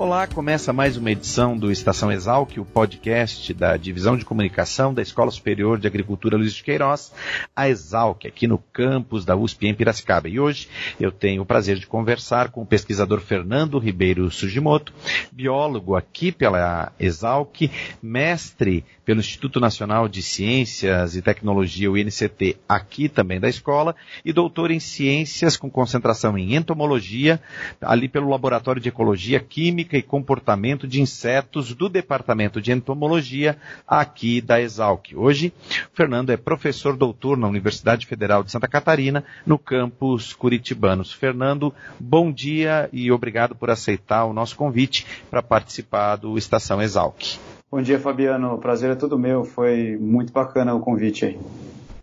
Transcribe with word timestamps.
Olá, 0.00 0.26
começa 0.26 0.72
mais 0.72 0.96
uma 0.96 1.10
edição 1.10 1.58
do 1.58 1.70
Estação 1.70 2.10
Exalc, 2.10 2.56
o 2.56 2.64
podcast 2.64 3.52
da 3.52 3.76
Divisão 3.76 4.16
de 4.16 4.24
Comunicação 4.24 4.94
da 4.94 5.02
Escola 5.02 5.30
Superior 5.30 5.78
de 5.78 5.86
Agricultura 5.86 6.38
Luiz 6.38 6.54
de 6.54 6.64
Queiroz, 6.64 7.12
a 7.54 7.68
Exalc, 7.68 8.24
aqui 8.24 8.46
no 8.46 8.56
campus 8.56 9.26
da 9.26 9.36
USP 9.36 9.66
em 9.66 9.74
Piracicaba. 9.74 10.26
E 10.26 10.40
hoje 10.40 10.68
eu 10.98 11.12
tenho 11.12 11.42
o 11.42 11.44
prazer 11.44 11.76
de 11.76 11.86
conversar 11.86 12.48
com 12.48 12.62
o 12.62 12.66
pesquisador 12.66 13.20
Fernando 13.20 13.78
Ribeiro 13.78 14.30
Sugimoto, 14.30 14.90
biólogo 15.30 15.94
aqui 15.94 16.32
pela 16.32 16.92
Exalc, 16.98 17.70
mestre 18.02 18.86
pelo 19.04 19.20
Instituto 19.20 19.60
Nacional 19.60 20.08
de 20.08 20.22
Ciências 20.22 21.14
e 21.14 21.20
Tecnologia, 21.20 21.90
o 21.90 21.98
INCT, 21.98 22.56
aqui 22.66 23.06
também 23.06 23.38
da 23.38 23.50
escola, 23.50 23.94
e 24.24 24.32
doutor 24.32 24.70
em 24.70 24.80
Ciências 24.80 25.58
com 25.58 25.68
concentração 25.68 26.38
em 26.38 26.54
Entomologia, 26.54 27.38
ali 27.82 28.08
pelo 28.08 28.30
Laboratório 28.30 28.80
de 28.80 28.88
Ecologia 28.88 29.40
Química 29.40 29.89
e 29.96 30.02
Comportamento 30.02 30.86
de 30.86 31.00
Insetos 31.00 31.74
do 31.74 31.88
Departamento 31.88 32.60
de 32.60 32.72
Entomologia 32.72 33.56
aqui 33.86 34.40
da 34.40 34.60
Exalc. 34.60 35.12
Hoje, 35.14 35.52
Fernando 35.92 36.30
é 36.30 36.36
professor 36.36 36.96
doutor 36.96 37.36
na 37.36 37.48
Universidade 37.48 38.06
Federal 38.06 38.42
de 38.42 38.50
Santa 38.50 38.68
Catarina, 38.68 39.24
no 39.46 39.58
campus 39.58 40.32
Curitibanos. 40.32 41.12
Fernando, 41.12 41.74
bom 41.98 42.32
dia 42.32 42.88
e 42.92 43.10
obrigado 43.10 43.54
por 43.54 43.70
aceitar 43.70 44.24
o 44.24 44.32
nosso 44.32 44.56
convite 44.56 45.06
para 45.30 45.42
participar 45.42 46.16
do 46.16 46.36
Estação 46.36 46.80
Exalc. 46.80 47.38
Bom 47.70 47.80
dia, 47.80 48.00
Fabiano. 48.00 48.54
O 48.54 48.58
prazer 48.58 48.90
é 48.90 48.94
todo 48.96 49.18
meu. 49.18 49.44
Foi 49.44 49.96
muito 50.00 50.32
bacana 50.32 50.74
o 50.74 50.80
convite 50.80 51.24
aí. 51.24 51.38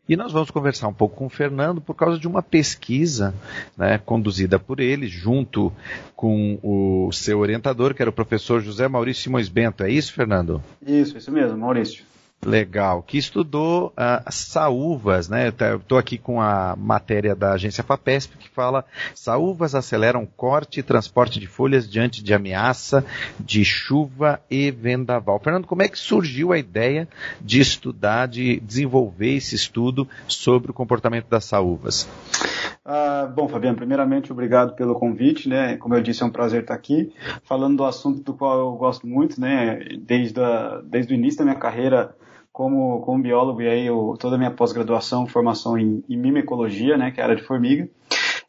E 0.08 0.16
nós 0.16 0.32
vamos 0.32 0.50
conversar 0.50 0.88
um 0.88 0.94
pouco 0.94 1.18
com 1.18 1.26
o 1.26 1.30
Fernando 1.30 1.82
por 1.82 1.94
causa 1.94 2.18
de 2.18 2.28
uma 2.28 2.42
pesquisa 2.42 3.34
né, 3.78 3.98
conduzida 3.98 4.58
por 4.58 4.80
ele, 4.80 5.08
junto 5.08 5.72
com 6.16 6.58
o 6.64 7.12
seu 7.12 7.40
orientador, 7.40 7.94
que 7.94 8.02
era 8.02 8.10
o 8.10 8.14
professor 8.14 8.62
José 8.62 8.88
Maurício 8.88 9.24
Simões 9.24 9.50
Bento. 9.50 9.84
É 9.84 9.92
isso, 9.92 10.14
Fernando? 10.14 10.64
Isso, 10.86 11.18
isso 11.18 11.32
mesmo, 11.32 11.58
Maurício. 11.58 12.06
Legal, 12.46 13.02
que 13.02 13.18
estudou 13.18 13.88
uh, 13.88 14.32
saúvas, 14.32 15.28
né? 15.28 15.50
Estou 15.50 15.98
aqui 15.98 16.18
com 16.18 16.40
a 16.40 16.76
matéria 16.78 17.36
da 17.36 17.54
agência 17.54 17.84
FAPESP 17.84 18.38
que 18.38 18.50
fala 18.50 18.86
saúvas 19.14 19.74
aceleram 19.74 20.26
corte 20.26 20.80
e 20.80 20.84
transporte 20.84 21.40
de 21.40 21.48
folhas 21.48 21.90
diante 21.90 22.24
de 22.24 22.34
ameaça 22.34 23.04
de 23.40 23.66
chuva 23.66 24.40
e 24.50 24.72
vendaval. 24.72 25.40
Fernando, 25.40 25.66
como 25.66 25.82
é 25.82 25.88
que 25.88 25.98
surgiu 25.98 26.54
a 26.54 26.60
ideia 26.60 27.08
de 27.42 27.60
estudar, 27.60 28.28
de 28.28 28.60
desenvolver 28.60 29.36
esse 29.36 29.56
estudo 29.56 30.08
sobre 30.28 30.72
o 30.72 30.74
comportamento 30.74 31.28
das 31.28 31.44
saúvas? 31.44 32.08
Ah, 32.86 33.30
bom, 33.36 33.50
Fabiano, 33.50 33.76
primeiramente, 33.76 34.32
obrigado 34.32 34.74
pelo 34.74 34.96
convite, 34.96 35.50
né? 35.50 35.76
Como 35.76 35.94
eu 35.94 36.02
disse, 36.02 36.24
é 36.24 36.26
um 36.26 36.30
prazer 36.30 36.62
estar 36.62 36.76
aqui, 36.76 37.12
falando 37.44 37.78
do 37.78 37.84
assunto 37.84 38.22
do 38.22 38.34
qual 38.34 38.58
eu 38.58 38.72
gosto 38.78 39.06
muito, 39.06 39.42
né? 39.42 39.80
Desde, 40.00 40.40
a, 40.40 40.82
desde 40.86 41.14
o 41.14 41.16
início 41.16 41.40
da 41.40 41.44
minha 41.44 41.58
carreira 41.58 42.16
como, 42.58 43.02
como 43.02 43.22
biólogo 43.22 43.62
e 43.62 43.68
aí 43.68 43.86
eu, 43.86 44.16
toda 44.20 44.34
a 44.34 44.38
minha 44.40 44.50
pós-graduação, 44.50 45.28
formação 45.28 45.78
em, 45.78 46.04
em 46.10 46.18
mimecologia, 46.18 46.98
né, 46.98 47.12
que 47.12 47.20
é 47.20 47.24
a 47.24 47.28
área 47.28 47.36
de 47.36 47.44
formiga. 47.44 47.88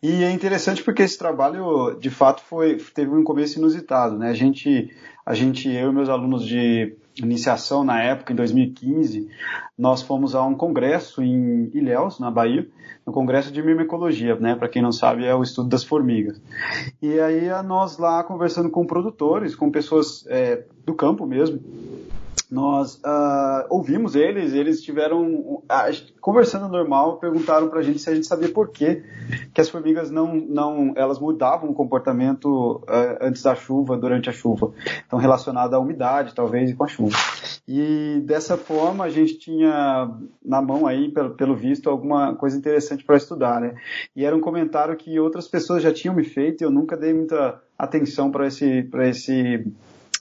E 0.03 0.25
é 0.25 0.31
interessante 0.31 0.83
porque 0.83 1.03
esse 1.03 1.19
trabalho, 1.19 1.95
de 2.01 2.09
fato, 2.09 2.41
foi 2.41 2.79
teve 2.95 3.11
um 3.11 3.23
começo 3.23 3.59
inusitado, 3.59 4.17
né? 4.17 4.31
A 4.31 4.35
gente, 4.35 4.91
a 5.27 5.35
gente, 5.35 5.69
eu 5.69 5.91
e 5.91 5.95
meus 5.95 6.09
alunos 6.09 6.47
de 6.47 6.97
iniciação 7.17 7.85
na 7.85 8.01
época, 8.01 8.33
em 8.33 8.37
2015, 8.37 9.29
nós 9.77 10.01
fomos 10.01 10.35
a 10.35 10.43
um 10.43 10.55
congresso 10.55 11.21
em 11.21 11.71
Ilhéus, 11.75 12.19
na 12.19 12.31
Bahia, 12.31 12.67
no 13.05 13.13
congresso 13.13 13.53
de 13.53 13.63
mimecologia, 13.63 14.37
né? 14.37 14.55
Para 14.55 14.69
quem 14.69 14.81
não 14.81 14.93
sabe, 14.93 15.27
é 15.27 15.35
o 15.35 15.43
estudo 15.43 15.69
das 15.69 15.85
formigas. 15.85 16.41
E 17.03 17.21
aí 17.21 17.51
nós 17.63 17.99
lá 17.99 18.25
conversando 18.25 18.71
com 18.71 18.87
produtores, 18.87 19.55
com 19.55 19.71
pessoas 19.71 20.25
é, 20.29 20.65
do 20.87 20.95
campo 20.95 21.27
mesmo, 21.27 21.61
nós 22.50 22.97
uh, 22.97 23.66
ouvimos 23.69 24.15
eles, 24.15 24.53
eles 24.54 24.82
tiveram 24.82 25.22
uh, 25.25 25.62
conversando 26.21 26.69
normal, 26.69 27.19
perguntaram 27.19 27.69
para 27.69 27.81
a 27.81 27.82
gente 27.82 27.99
se 27.99 28.09
a 28.09 28.15
gente 28.15 28.26
sabia 28.26 28.49
por 28.49 28.71
que 28.71 29.03
que 29.53 29.60
as 29.60 29.69
formigas 29.69 30.10
não, 30.10 30.34
não 30.34 30.93
elas 30.97 31.19
mudavam 31.19 31.71
o 31.71 31.75
comportamento 31.75 32.82
uh, 32.84 33.19
antes 33.21 33.43
da 33.43 33.54
chuva, 33.54 33.97
durante 33.97 34.31
a 34.31 34.32
chuva, 34.32 34.72
então 35.06 35.19
relacionado 35.19 35.75
à 35.75 35.78
umidade, 35.78 36.34
talvez, 36.34 36.71
e 36.71 36.75
com 36.75 36.84
a 36.84 36.88
chuva. 36.88 37.16
E 37.66 38.22
dessa 38.25 38.56
forma 38.56 39.05
a 39.05 39.10
gente 39.10 39.38
tinha 39.38 40.10
na 40.43 40.62
mão 40.62 40.87
aí, 40.87 41.10
pelo, 41.10 41.34
pelo 41.34 41.55
visto, 41.55 41.91
alguma 41.91 42.34
coisa 42.34 42.56
interessante 42.56 43.05
para 43.05 43.16
estudar, 43.16 43.60
né? 43.60 43.75
E 44.16 44.25
era 44.25 44.34
um 44.34 44.41
comentário 44.41 44.97
que 44.97 45.20
outras 45.20 45.47
pessoas 45.47 45.82
já 45.82 45.93
tinham 45.93 46.15
me 46.15 46.25
feito 46.25 46.62
e 46.62 46.65
eu 46.65 46.70
nunca 46.70 46.97
dei 46.97 47.12
muita 47.12 47.60
atenção 47.78 48.31
para 48.31 48.47
esse, 48.47 48.88
esse, 49.03 49.70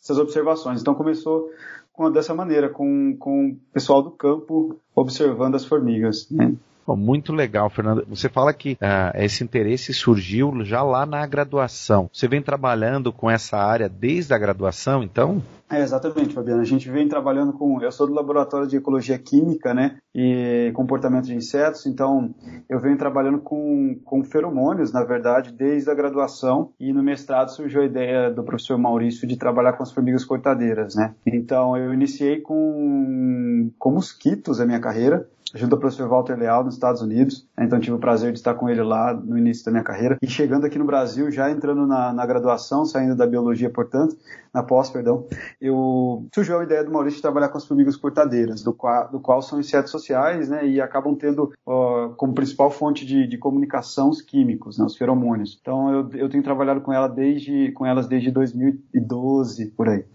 essas 0.04 0.20
observações. 0.20 0.82
Então 0.82 0.94
começou 0.94 1.50
com, 1.98 2.12
dessa 2.12 2.34
maneira, 2.34 2.70
com, 2.70 3.18
com 3.18 3.50
o 3.50 3.56
pessoal 3.74 4.04
do 4.04 4.12
campo 4.12 4.80
observando 4.96 5.56
as 5.56 5.66
formigas. 5.66 6.30
Né? 6.30 6.54
Muito 6.96 7.34
legal, 7.34 7.70
Fernando. 7.70 8.06
Você 8.08 8.30
fala 8.30 8.54
que 8.54 8.74
uh, 8.74 9.16
esse 9.16 9.44
interesse 9.44 9.94
surgiu 9.94 10.64
já 10.64 10.82
lá 10.82 11.06
na 11.06 11.26
graduação. 11.26 12.10
Você 12.14 12.28
vem 12.28 12.42
trabalhando 12.42 13.12
com 13.12 13.30
essa 13.30 13.58
área 13.58 13.90
desde 13.90 14.34
a 14.34 14.38
graduação, 14.38 15.04
então? 15.04 15.42
É, 15.70 15.82
exatamente, 15.82 16.34
Fabiana. 16.34 16.62
A 16.62 16.66
gente 16.66 16.90
vem 16.90 17.10
trabalhando 17.10 17.52
com. 17.52 17.82
Eu 17.82 17.92
sou 17.92 18.08
do 18.08 18.14
laboratório 18.14 18.68
de 18.68 18.78
ecologia 18.78 19.20
química, 19.20 19.74
né? 19.74 19.98
E 20.16 20.72
comportamento 20.74 21.26
de 21.26 21.36
insetos, 21.36 21.86
então 21.86 22.34
eu 22.70 22.80
venho 22.80 22.98
trabalhando 22.98 23.40
com, 23.40 24.00
com 24.06 24.24
feromônios, 24.24 24.94
na 24.94 25.04
verdade, 25.04 25.52
desde 25.52 25.90
a 25.90 25.94
graduação. 25.94 26.72
E 26.80 26.94
no 26.94 27.04
mestrado 27.04 27.50
surgiu 27.50 27.82
a 27.82 27.86
ideia 27.86 28.32
do 28.32 28.44
professor 28.44 28.78
Maurício 28.78 29.28
de 29.28 29.38
trabalhar 29.38 29.74
com 29.74 29.84
as 29.84 29.92
formigas 29.92 30.24
cortadeiras, 30.24 30.96
né? 30.96 31.14
Então 31.26 31.76
eu 31.76 31.94
iniciei 31.94 32.40
com, 32.40 33.70
com 33.78 33.92
mosquitos 33.92 34.62
a 34.62 34.66
minha 34.66 34.80
carreira 34.80 35.28
junto 35.58 35.74
ao 35.74 35.80
professor 35.80 36.08
Walter 36.08 36.38
Leal 36.38 36.64
nos 36.64 36.76
Estados 36.76 37.02
Unidos. 37.02 37.48
Então 37.60 37.80
tive 37.80 37.96
o 37.96 38.00
prazer 38.00 38.32
de 38.32 38.38
estar 38.38 38.54
com 38.54 38.70
ele 38.70 38.82
lá 38.82 39.14
no 39.14 39.38
início 39.38 39.66
da 39.66 39.72
minha 39.72 39.84
carreira. 39.84 40.18
E 40.22 40.28
chegando 40.28 40.66
aqui 40.66 40.78
no 40.78 40.86
Brasil, 40.86 41.30
já 41.32 41.52
entrando 41.52 41.86
na, 41.86 42.14
na 42.14 42.26
graduação, 42.26 42.86
saindo 42.86 43.16
da 43.16 43.28
biologia, 43.28 43.70
portanto, 43.70 44.16
na 44.54 44.64
pós, 44.64 44.90
perdão, 44.90 45.26
eu 45.60 46.26
surgiu 46.34 46.60
a 46.60 46.64
ideia 46.64 46.84
do 46.84 46.92
Maurício 46.92 47.18
de 47.18 47.22
trabalhar 47.22 47.50
com 47.50 47.58
as 47.58 47.66
formigas 47.66 47.96
cortadeiras, 47.96 48.64
do 48.64 48.74
qual, 48.74 49.10
do 49.10 49.20
qual 49.20 49.42
são 49.42 49.60
insetos 49.60 49.92
sociais, 49.92 50.50
né, 50.50 50.68
e 50.68 50.82
acabam 50.82 51.16
tendo 51.16 51.52
como 52.16 52.34
principal 52.34 52.72
fonte 52.72 53.06
de, 53.06 53.28
de 53.28 53.38
comunicação 53.38 54.10
os 54.10 54.22
químicos, 54.22 54.78
né, 54.78 54.86
os 54.86 54.96
feromônios. 54.96 55.58
Então 55.62 55.94
eu, 55.94 56.10
eu 56.14 56.30
tenho 56.30 56.44
trabalhado 56.44 56.82
com, 56.82 56.94
ela 56.94 57.08
desde, 57.08 57.72
com 57.74 57.86
elas 57.86 58.08
desde 58.08 58.32
2012, 58.32 59.68
por 59.68 59.90
aí. 59.90 60.06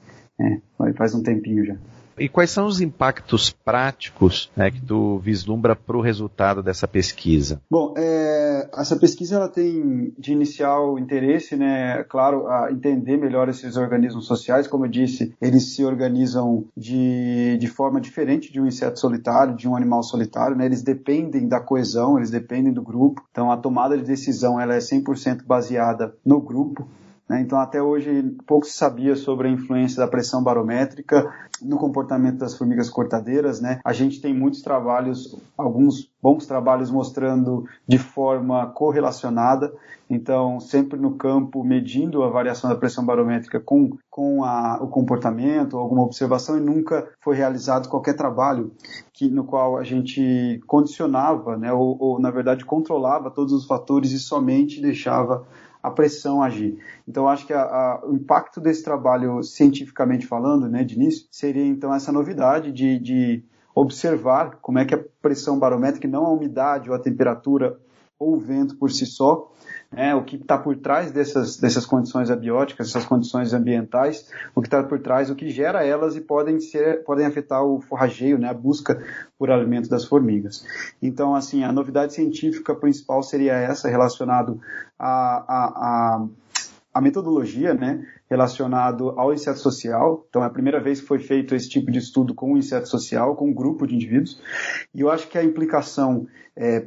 É, 0.40 0.92
faz 0.94 1.14
um 1.14 1.22
tempinho 1.22 1.64
já. 1.64 1.76
E 2.18 2.28
quais 2.28 2.50
são 2.50 2.66
os 2.66 2.80
impactos 2.80 3.50
práticos 3.50 4.50
né, 4.56 4.70
que 4.70 4.80
tu 4.80 5.18
vislumbra 5.18 5.74
para 5.74 5.96
o 5.96 6.00
resultado 6.00 6.62
dessa 6.62 6.86
pesquisa? 6.86 7.60
Bom, 7.70 7.94
é, 7.96 8.68
essa 8.76 8.96
pesquisa 8.96 9.36
ela 9.36 9.48
tem 9.48 10.12
de 10.18 10.32
inicial 10.32 10.98
interesse, 10.98 11.56
né, 11.56 12.04
claro, 12.04 12.46
a 12.46 12.70
entender 12.70 13.16
melhor 13.16 13.48
esses 13.48 13.76
organismos 13.76 14.26
sociais. 14.26 14.66
Como 14.66 14.84
eu 14.84 14.90
disse, 14.90 15.34
eles 15.40 15.74
se 15.74 15.84
organizam 15.84 16.64
de, 16.76 17.56
de 17.58 17.66
forma 17.66 18.00
diferente 18.00 18.52
de 18.52 18.60
um 18.60 18.66
inseto 18.66 18.98
solitário, 18.98 19.56
de 19.56 19.68
um 19.68 19.76
animal 19.76 20.02
solitário. 20.02 20.56
Né, 20.56 20.66
eles 20.66 20.82
dependem 20.82 21.48
da 21.48 21.60
coesão, 21.60 22.18
eles 22.18 22.30
dependem 22.30 22.72
do 22.72 22.82
grupo. 22.82 23.22
Então, 23.30 23.50
a 23.50 23.56
tomada 23.56 23.96
de 23.96 24.04
decisão 24.04 24.60
ela 24.60 24.74
é 24.74 24.78
100% 24.78 25.44
baseada 25.44 26.14
no 26.24 26.40
grupo. 26.40 26.86
Né? 27.32 27.40
Então, 27.40 27.58
até 27.58 27.82
hoje, 27.82 28.36
pouco 28.46 28.66
se 28.66 28.74
sabia 28.74 29.16
sobre 29.16 29.48
a 29.48 29.50
influência 29.50 29.96
da 29.96 30.06
pressão 30.06 30.44
barométrica 30.44 31.32
no 31.62 31.78
comportamento 31.78 32.36
das 32.36 32.58
formigas 32.58 32.90
cortadeiras. 32.90 33.58
Né? 33.58 33.80
A 33.82 33.92
gente 33.94 34.20
tem 34.20 34.34
muitos 34.34 34.60
trabalhos, 34.60 35.34
alguns 35.56 36.12
bons 36.22 36.44
trabalhos 36.44 36.90
mostrando 36.90 37.64
de 37.88 37.96
forma 37.96 38.66
correlacionada, 38.66 39.72
então 40.10 40.60
sempre 40.60 41.00
no 41.00 41.14
campo 41.14 41.64
medindo 41.64 42.22
a 42.22 42.28
variação 42.28 42.68
da 42.68 42.76
pressão 42.76 43.04
barométrica 43.04 43.58
com, 43.58 43.96
com 44.10 44.44
a, 44.44 44.78
o 44.82 44.88
comportamento, 44.88 45.78
alguma 45.78 46.02
observação, 46.02 46.58
e 46.58 46.60
nunca 46.60 47.08
foi 47.18 47.34
realizado 47.34 47.88
qualquer 47.88 48.14
trabalho 48.14 48.72
que, 49.14 49.30
no 49.30 49.44
qual 49.44 49.78
a 49.78 49.84
gente 49.84 50.60
condicionava, 50.66 51.56
né, 51.56 51.72
ou, 51.72 51.96
ou 51.98 52.20
na 52.20 52.30
verdade 52.30 52.64
controlava 52.64 53.30
todos 53.30 53.54
os 53.54 53.64
fatores 53.64 54.12
e 54.12 54.18
somente 54.18 54.82
deixava 54.82 55.46
a 55.82 55.90
pressão 55.90 56.42
agir. 56.42 56.78
Então, 57.08 57.28
acho 57.28 57.46
que 57.46 57.52
a, 57.52 57.62
a, 57.62 58.02
o 58.06 58.14
impacto 58.14 58.60
desse 58.60 58.84
trabalho, 58.84 59.42
cientificamente 59.42 60.26
falando, 60.26 60.68
né, 60.68 60.84
de 60.84 60.94
início, 60.94 61.26
seria 61.30 61.66
então 61.66 61.92
essa 61.92 62.12
novidade 62.12 62.70
de, 62.70 62.98
de 62.98 63.44
observar 63.74 64.58
como 64.62 64.78
é 64.78 64.84
que 64.84 64.94
a 64.94 65.04
pressão 65.20 65.58
barométrica, 65.58 66.06
não 66.06 66.26
a 66.26 66.32
umidade 66.32 66.88
ou 66.88 66.94
a 66.94 67.00
temperatura 67.00 67.78
ou 68.18 68.34
o 68.34 68.38
vento 68.38 68.76
por 68.76 68.90
si 68.92 69.04
só, 69.04 69.50
né, 69.92 70.14
o 70.14 70.24
que 70.24 70.36
está 70.36 70.56
por 70.56 70.76
trás 70.76 71.10
dessas, 71.10 71.56
dessas 71.58 71.84
condições 71.84 72.30
abióticas, 72.30 72.88
essas 72.88 73.04
condições 73.04 73.52
ambientais, 73.52 74.28
o 74.54 74.60
que 74.62 74.66
está 74.66 74.82
por 74.82 74.98
trás, 75.00 75.30
o 75.30 75.34
que 75.34 75.50
gera 75.50 75.84
elas 75.84 76.16
e 76.16 76.20
podem, 76.20 76.58
ser, 76.60 77.04
podem 77.04 77.26
afetar 77.26 77.62
o 77.62 77.80
forrageio, 77.80 78.38
né, 78.38 78.48
a 78.48 78.54
busca 78.54 79.02
por 79.38 79.50
alimento 79.50 79.88
das 79.88 80.04
formigas. 80.04 80.64
Então, 81.00 81.34
assim, 81.34 81.62
a 81.62 81.72
novidade 81.72 82.14
científica 82.14 82.74
principal 82.74 83.22
seria 83.22 83.52
essa, 83.52 83.88
relacionado 83.88 84.60
a, 84.98 85.08
a, 85.08 86.16
a 86.18 86.26
a 86.94 87.00
metodologia, 87.00 87.72
né, 87.72 88.06
relacionado 88.28 89.18
ao 89.18 89.32
inseto 89.32 89.58
social. 89.58 90.26
Então, 90.28 90.42
é 90.42 90.46
a 90.46 90.50
primeira 90.50 90.80
vez 90.80 91.00
que 91.00 91.06
foi 91.06 91.18
feito 91.18 91.54
esse 91.54 91.68
tipo 91.68 91.90
de 91.90 91.98
estudo 91.98 92.34
com 92.34 92.52
o 92.52 92.58
inseto 92.58 92.88
social, 92.88 93.34
com 93.34 93.48
um 93.48 93.54
grupo 93.54 93.86
de 93.86 93.94
indivíduos. 93.94 94.40
E 94.94 95.00
eu 95.00 95.10
acho 95.10 95.28
que 95.28 95.38
a 95.38 95.44
implicação 95.44 96.26
é, 96.54 96.86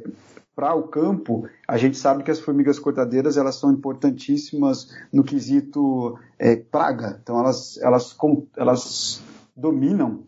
para 0.56 0.74
o 0.74 0.84
campo, 0.84 1.46
a 1.68 1.76
gente 1.76 1.98
sabe 1.98 2.22
que 2.22 2.30
as 2.30 2.40
formigas 2.40 2.78
cortadeiras 2.78 3.36
elas 3.36 3.56
são 3.56 3.70
importantíssimas 3.70 4.90
no 5.12 5.22
quesito 5.22 6.18
é, 6.38 6.56
praga. 6.56 7.20
Então 7.22 7.38
elas, 7.38 7.78
elas, 7.82 8.16
elas 8.56 9.22
dominam, 9.54 10.20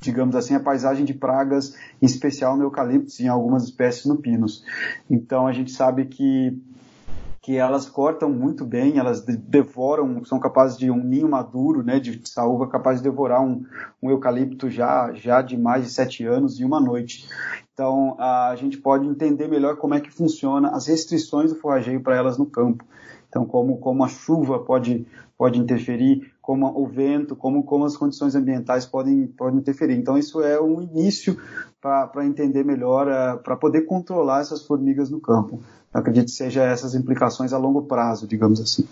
digamos 0.00 0.36
assim, 0.36 0.54
a 0.54 0.60
paisagem 0.60 1.04
de 1.04 1.12
pragas, 1.12 1.74
em 2.00 2.06
especial 2.06 2.56
no 2.56 2.62
eucalipto 2.62 3.12
e 3.18 3.24
em 3.24 3.28
algumas 3.28 3.64
espécies 3.64 4.06
no 4.06 4.18
pinus. 4.18 4.64
Então 5.10 5.48
a 5.48 5.52
gente 5.52 5.72
sabe 5.72 6.04
que 6.06 6.56
que 7.42 7.56
elas 7.56 7.88
cortam 7.88 8.30
muito 8.30 8.64
bem, 8.64 8.98
elas 8.98 9.20
devoram, 9.20 10.24
são 10.24 10.38
capazes 10.38 10.78
de 10.78 10.92
um 10.92 11.02
ninho 11.02 11.28
maduro, 11.28 11.82
né, 11.82 11.98
de 11.98 12.20
saúva, 12.28 12.68
capaz 12.68 12.98
de 12.98 13.02
devorar 13.02 13.42
um, 13.42 13.64
um 14.00 14.10
eucalipto 14.10 14.70
já, 14.70 15.12
já 15.12 15.42
de 15.42 15.58
mais 15.58 15.84
de 15.84 15.90
sete 15.90 16.24
anos 16.24 16.60
em 16.60 16.64
uma 16.64 16.80
noite. 16.80 17.28
Então, 17.74 18.16
a 18.18 18.54
gente 18.56 18.76
pode 18.76 19.06
entender 19.06 19.48
melhor 19.48 19.76
como 19.76 19.94
é 19.94 20.00
que 20.00 20.10
funciona 20.10 20.70
as 20.70 20.86
restrições 20.86 21.52
do 21.52 21.58
forrageio 21.58 22.02
para 22.02 22.16
elas 22.16 22.36
no 22.36 22.46
campo. 22.46 22.84
Então, 23.28 23.46
como, 23.46 23.78
como 23.78 24.04
a 24.04 24.08
chuva 24.08 24.58
pode, 24.58 25.06
pode 25.38 25.58
interferir, 25.58 26.31
como 26.42 26.66
o 26.76 26.86
vento, 26.88 27.36
como, 27.36 27.62
como 27.62 27.84
as 27.84 27.96
condições 27.96 28.34
ambientais 28.34 28.84
podem, 28.84 29.28
podem 29.28 29.60
interferir. 29.60 29.94
Então, 29.94 30.18
isso 30.18 30.42
é 30.42 30.60
um 30.60 30.82
início 30.82 31.38
para 31.80 32.26
entender 32.26 32.64
melhor, 32.64 33.06
uh, 33.06 33.42
para 33.42 33.56
poder 33.56 33.82
controlar 33.82 34.40
essas 34.40 34.66
formigas 34.66 35.08
no 35.08 35.20
campo. 35.20 35.62
Eu 35.94 36.00
acredito 36.00 36.26
que 36.26 36.32
seja 36.32 36.64
essas 36.64 36.94
implicações 36.94 37.52
a 37.52 37.58
longo 37.58 37.82
prazo, 37.82 38.26
digamos 38.26 38.60
assim. 38.60 38.86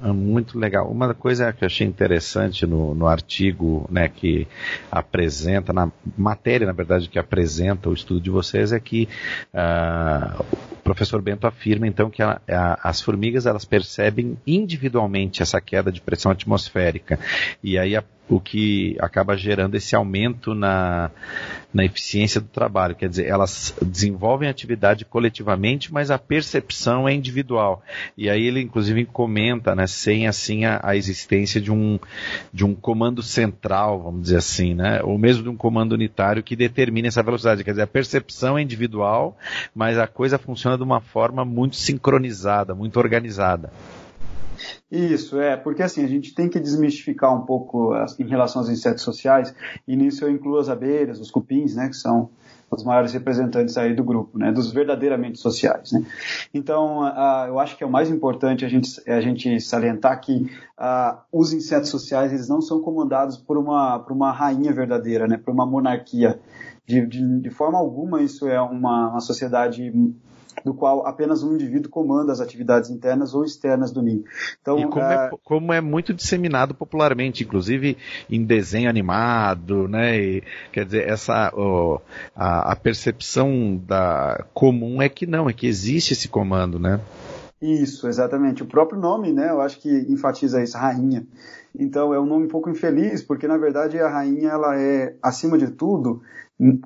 Ah, 0.00 0.12
muito 0.12 0.58
legal. 0.58 0.90
Uma 0.90 1.14
coisa 1.14 1.52
que 1.52 1.64
eu 1.64 1.66
achei 1.66 1.86
interessante 1.86 2.66
no, 2.66 2.94
no 2.94 3.06
artigo 3.06 3.86
né, 3.90 4.08
que 4.08 4.46
apresenta, 4.90 5.72
na 5.72 5.90
matéria, 6.16 6.66
na 6.66 6.72
verdade, 6.72 7.08
que 7.08 7.18
apresenta 7.18 7.88
o 7.88 7.94
estudo 7.94 8.20
de 8.20 8.30
vocês, 8.30 8.72
é 8.72 8.80
que 8.80 9.08
uh, 9.54 10.44
o 10.72 10.76
professor 10.84 11.20
Bento 11.22 11.46
afirma, 11.46 11.86
então, 11.86 12.10
que 12.10 12.22
a, 12.22 12.40
a, 12.48 12.88
as 12.88 13.00
formigas 13.00 13.46
elas 13.46 13.64
percebem 13.64 14.38
individualmente 14.46 15.42
essa 15.42 15.60
queda 15.60 15.90
de 15.90 16.00
pressão 16.00 16.30
atmosférica. 16.30 16.95
E 17.62 17.78
aí 17.78 17.96
a 17.96 18.02
o 18.28 18.40
que 18.40 18.96
acaba 18.98 19.36
gerando 19.36 19.76
esse 19.76 19.94
aumento 19.94 20.54
na, 20.54 21.10
na 21.72 21.84
eficiência 21.84 22.40
do 22.40 22.48
trabalho. 22.48 22.94
Quer 22.94 23.08
dizer, 23.08 23.26
elas 23.26 23.74
desenvolvem 23.80 24.48
atividade 24.48 25.04
coletivamente, 25.04 25.92
mas 25.92 26.10
a 26.10 26.18
percepção 26.18 27.08
é 27.08 27.14
individual. 27.14 27.82
E 28.16 28.28
aí 28.28 28.44
ele, 28.44 28.60
inclusive, 28.60 29.04
comenta, 29.04 29.74
né, 29.74 29.86
sem 29.86 30.26
assim 30.26 30.64
a, 30.64 30.80
a 30.82 30.96
existência 30.96 31.60
de 31.60 31.70
um, 31.70 31.98
de 32.52 32.64
um 32.64 32.74
comando 32.74 33.22
central, 33.22 34.02
vamos 34.02 34.22
dizer 34.22 34.38
assim, 34.38 34.74
né, 34.74 35.00
ou 35.02 35.16
mesmo 35.16 35.44
de 35.44 35.48
um 35.48 35.56
comando 35.56 35.92
unitário 35.92 36.42
que 36.42 36.56
determine 36.56 37.08
essa 37.08 37.22
velocidade. 37.22 37.62
Quer 37.62 37.70
dizer, 37.70 37.82
a 37.82 37.86
percepção 37.86 38.58
é 38.58 38.62
individual, 38.62 39.38
mas 39.74 39.98
a 39.98 40.06
coisa 40.06 40.36
funciona 40.36 40.76
de 40.76 40.82
uma 40.82 41.00
forma 41.00 41.44
muito 41.44 41.76
sincronizada, 41.76 42.74
muito 42.74 42.98
organizada. 42.98 43.70
Isso, 44.90 45.40
é, 45.40 45.56
porque 45.56 45.82
assim, 45.82 46.04
a 46.04 46.08
gente 46.08 46.34
tem 46.34 46.48
que 46.48 46.60
desmistificar 46.60 47.34
um 47.34 47.44
pouco 47.44 47.92
em 48.18 48.26
relação 48.26 48.62
aos 48.62 48.70
insetos 48.70 49.02
sociais, 49.02 49.54
e 49.86 49.96
nisso 49.96 50.24
eu 50.24 50.30
incluo 50.30 50.58
as 50.58 50.68
abelhas, 50.68 51.20
os 51.20 51.30
cupins, 51.30 51.74
né, 51.74 51.88
que 51.88 51.96
são 51.96 52.30
os 52.70 52.82
maiores 52.82 53.12
representantes 53.12 53.76
aí 53.76 53.94
do 53.94 54.02
grupo, 54.02 54.38
né, 54.38 54.50
dos 54.50 54.72
verdadeiramente 54.72 55.38
sociais, 55.38 55.92
né. 55.92 56.04
Então, 56.52 57.06
eu 57.46 57.58
acho 57.58 57.76
que 57.76 57.84
é 57.84 57.86
o 57.86 57.90
mais 57.90 58.10
importante 58.10 58.64
a 58.64 58.68
gente, 58.68 58.90
é 59.06 59.14
a 59.14 59.20
gente 59.20 59.60
salientar 59.60 60.20
que 60.20 60.50
os 61.32 61.52
insetos 61.52 61.90
sociais, 61.90 62.32
eles 62.32 62.48
não 62.48 62.60
são 62.60 62.80
comandados 62.80 63.36
por 63.36 63.56
uma, 63.56 63.98
por 63.98 64.12
uma 64.12 64.32
rainha 64.32 64.72
verdadeira, 64.72 65.26
né, 65.26 65.36
por 65.36 65.52
uma 65.52 65.66
monarquia. 65.66 66.40
De, 66.86 67.04
de, 67.04 67.40
de 67.40 67.50
forma 67.50 67.76
alguma 67.76 68.22
isso 68.22 68.46
é 68.46 68.60
uma, 68.60 69.10
uma 69.10 69.20
sociedade 69.20 69.92
do 70.64 70.74
qual 70.74 71.06
apenas 71.06 71.42
um 71.42 71.54
indivíduo 71.54 71.90
comanda 71.90 72.32
as 72.32 72.40
atividades 72.40 72.90
internas 72.90 73.34
ou 73.34 73.44
externas 73.44 73.92
do 73.92 74.02
ninho. 74.02 74.24
Então, 74.60 74.78
e 74.78 74.86
como, 74.86 75.04
é, 75.04 75.14
é 75.14 75.30
como 75.44 75.72
é 75.72 75.80
muito 75.80 76.14
disseminado 76.14 76.74
popularmente, 76.74 77.44
inclusive 77.44 77.96
em 78.28 78.44
desenho 78.44 78.88
animado, 78.88 79.88
né? 79.88 80.18
E, 80.18 80.42
quer 80.72 80.84
dizer, 80.84 81.08
essa 81.08 81.52
oh, 81.54 82.00
a, 82.34 82.72
a 82.72 82.76
percepção 82.76 83.80
da 83.86 84.44
comum 84.54 85.00
é 85.00 85.08
que 85.08 85.26
não, 85.26 85.48
é 85.48 85.52
que 85.52 85.66
existe 85.66 86.12
esse 86.12 86.28
comando, 86.28 86.78
né? 86.78 87.00
Isso, 87.60 88.06
exatamente. 88.06 88.62
O 88.62 88.66
próprio 88.66 89.00
nome, 89.00 89.32
né? 89.32 89.50
Eu 89.50 89.60
acho 89.60 89.80
que 89.80 89.90
enfatiza 90.08 90.62
isso, 90.62 90.76
rainha. 90.76 91.26
Então 91.78 92.12
é 92.12 92.20
um 92.20 92.26
nome 92.26 92.46
um 92.46 92.48
pouco 92.48 92.70
infeliz, 92.70 93.22
porque 93.22 93.46
na 93.46 93.56
verdade 93.56 93.98
a 93.98 94.08
rainha 94.08 94.50
ela 94.50 94.80
é, 94.80 95.14
acima 95.22 95.58
de 95.58 95.70
tudo, 95.70 96.22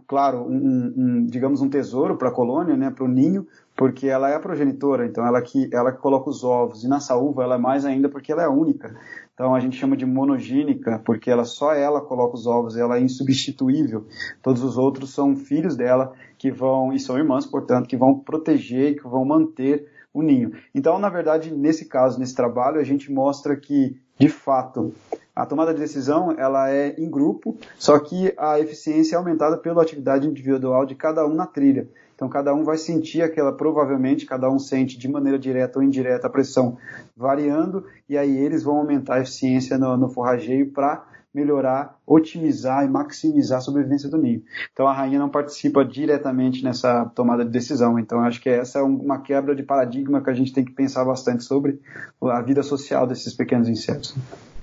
claro, 0.06 0.42
um, 0.48 0.92
um, 0.96 1.26
digamos 1.26 1.60
um 1.60 1.68
tesouro 1.68 2.16
para 2.16 2.28
a 2.28 2.32
colônia, 2.32 2.76
né, 2.76 2.90
para 2.90 3.04
o 3.04 3.08
ninho, 3.08 3.46
porque 3.76 4.08
ela 4.08 4.28
é 4.28 4.34
a 4.34 4.40
progenitora, 4.40 5.06
então 5.06 5.24
ela 5.24 5.40
que 5.40 5.70
ela 5.72 5.92
que 5.92 5.98
coloca 5.98 6.28
os 6.28 6.42
ovos. 6.44 6.84
E 6.84 6.88
na 6.88 7.00
saúva 7.00 7.44
ela 7.44 7.54
é 7.54 7.58
mais 7.58 7.84
ainda 7.84 8.08
porque 8.08 8.32
ela 8.32 8.42
é 8.42 8.48
única. 8.48 8.94
Então 9.32 9.54
a 9.54 9.60
gente 9.60 9.76
chama 9.76 9.96
de 9.96 10.04
monogênica, 10.04 11.00
porque 11.04 11.30
ela 11.30 11.44
só 11.44 11.72
ela 11.72 12.00
coloca 12.00 12.34
os 12.34 12.46
ovos, 12.46 12.76
ela 12.76 12.98
é 12.98 13.00
insubstituível. 13.00 14.06
Todos 14.42 14.62
os 14.62 14.76
outros 14.76 15.14
são 15.14 15.36
filhos 15.36 15.76
dela 15.76 16.12
que 16.36 16.50
vão 16.50 16.92
e 16.92 16.98
são 16.98 17.16
irmãs, 17.16 17.46
portanto, 17.46 17.88
que 17.88 17.96
vão 17.96 18.18
proteger 18.18 18.96
que 18.96 19.08
vão 19.08 19.24
manter 19.24 19.86
o 20.12 20.22
ninho. 20.22 20.52
Então, 20.74 20.98
na 20.98 21.08
verdade, 21.08 21.54
nesse 21.54 21.86
caso, 21.86 22.18
nesse 22.18 22.34
trabalho, 22.34 22.80
a 22.80 22.84
gente 22.84 23.10
mostra 23.12 23.56
que, 23.56 23.96
de 24.18 24.28
fato, 24.28 24.92
a 25.40 25.46
tomada 25.46 25.72
de 25.72 25.80
decisão 25.80 26.34
ela 26.36 26.70
é 26.70 26.94
em 26.98 27.08
grupo, 27.08 27.56
só 27.78 27.98
que 27.98 28.34
a 28.36 28.60
eficiência 28.60 29.16
é 29.16 29.18
aumentada 29.18 29.56
pela 29.56 29.82
atividade 29.82 30.28
individual 30.28 30.84
de 30.84 30.94
cada 30.94 31.26
um 31.26 31.34
na 31.34 31.46
trilha. 31.46 31.88
Então 32.14 32.28
cada 32.28 32.54
um 32.54 32.62
vai 32.62 32.76
sentir 32.76 33.22
aquela, 33.22 33.50
provavelmente 33.50 34.26
cada 34.26 34.50
um 34.50 34.58
sente 34.58 34.98
de 34.98 35.08
maneira 35.08 35.38
direta 35.38 35.78
ou 35.78 35.82
indireta 35.82 36.26
a 36.26 36.30
pressão 36.30 36.76
variando, 37.16 37.86
e 38.06 38.18
aí 38.18 38.36
eles 38.36 38.62
vão 38.62 38.76
aumentar 38.76 39.14
a 39.14 39.20
eficiência 39.20 39.78
no, 39.78 39.96
no 39.96 40.10
forrageio 40.10 40.70
para 40.70 41.06
melhorar, 41.32 41.96
otimizar 42.06 42.84
e 42.84 42.88
maximizar 42.88 43.58
a 43.58 43.62
sobrevivência 43.62 44.10
do 44.10 44.18
ninho. 44.18 44.42
Então 44.72 44.86
a 44.86 44.92
rainha 44.92 45.18
não 45.18 45.30
participa 45.30 45.82
diretamente 45.82 46.62
nessa 46.62 47.06
tomada 47.14 47.46
de 47.46 47.50
decisão. 47.50 47.98
Então 47.98 48.20
acho 48.20 48.42
que 48.42 48.50
essa 48.50 48.80
é 48.80 48.82
uma 48.82 49.22
quebra 49.22 49.54
de 49.54 49.62
paradigma 49.62 50.20
que 50.20 50.28
a 50.28 50.34
gente 50.34 50.52
tem 50.52 50.64
que 50.64 50.72
pensar 50.72 51.04
bastante 51.04 51.44
sobre 51.44 51.80
a 52.20 52.42
vida 52.42 52.62
social 52.62 53.06
desses 53.06 53.32
pequenos 53.32 53.68
insetos. 53.68 54.14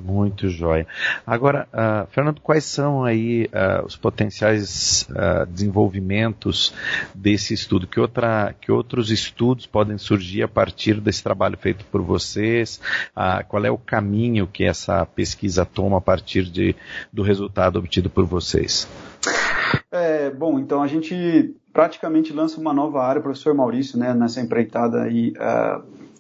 Muito 0.04 0.48
jóia. 0.50 0.86
Agora, 1.26 1.68
uh, 1.74 2.08
Fernando, 2.12 2.40
quais 2.42 2.64
são 2.64 3.04
aí 3.04 3.46
uh, 3.46 3.86
os 3.86 3.96
potenciais 3.96 5.08
uh, 5.10 5.46
desenvolvimentos 5.48 6.74
desse 7.14 7.54
estudo? 7.54 7.88
Que, 7.88 8.00
outra, 8.00 8.54
que 8.60 8.72
outros 8.72 9.10
estudos 9.12 9.66
podem 9.66 9.98
surgir 9.98 10.44
a 10.44 10.48
partir 10.48 11.02
desse 11.02 11.24
trabalho 11.24 11.58
feito 11.58 11.86
por 11.86 12.02
vocês? 12.02 12.80
qual 13.48 13.66
é 13.66 13.72
o 13.72 13.78
caminho 13.78 14.48
que 14.48 14.64
essa 14.64 15.06
pesquisa 15.06 15.66
toma 15.66 15.98
a 15.98 16.02
partir 16.02 16.44
de, 16.44 16.76
do 17.12 17.24
resultado 17.24 17.80
obtido 17.80 18.10
por 18.10 18.26
vocês? 18.26 18.88
É, 19.92 20.30
bom, 20.30 20.60
então 20.60 20.82
a 20.82 20.88
gente 20.88 21.56
praticamente 21.74 22.34
lança 22.34 22.60
uma 22.60 22.74
nova 22.74 23.04
área, 23.04 23.22
professor 23.22 23.54
Maurício, 23.54 24.00
né, 24.00 24.14
nessa 24.14 24.42
empreitada 24.42 25.04
aí, 25.04 25.34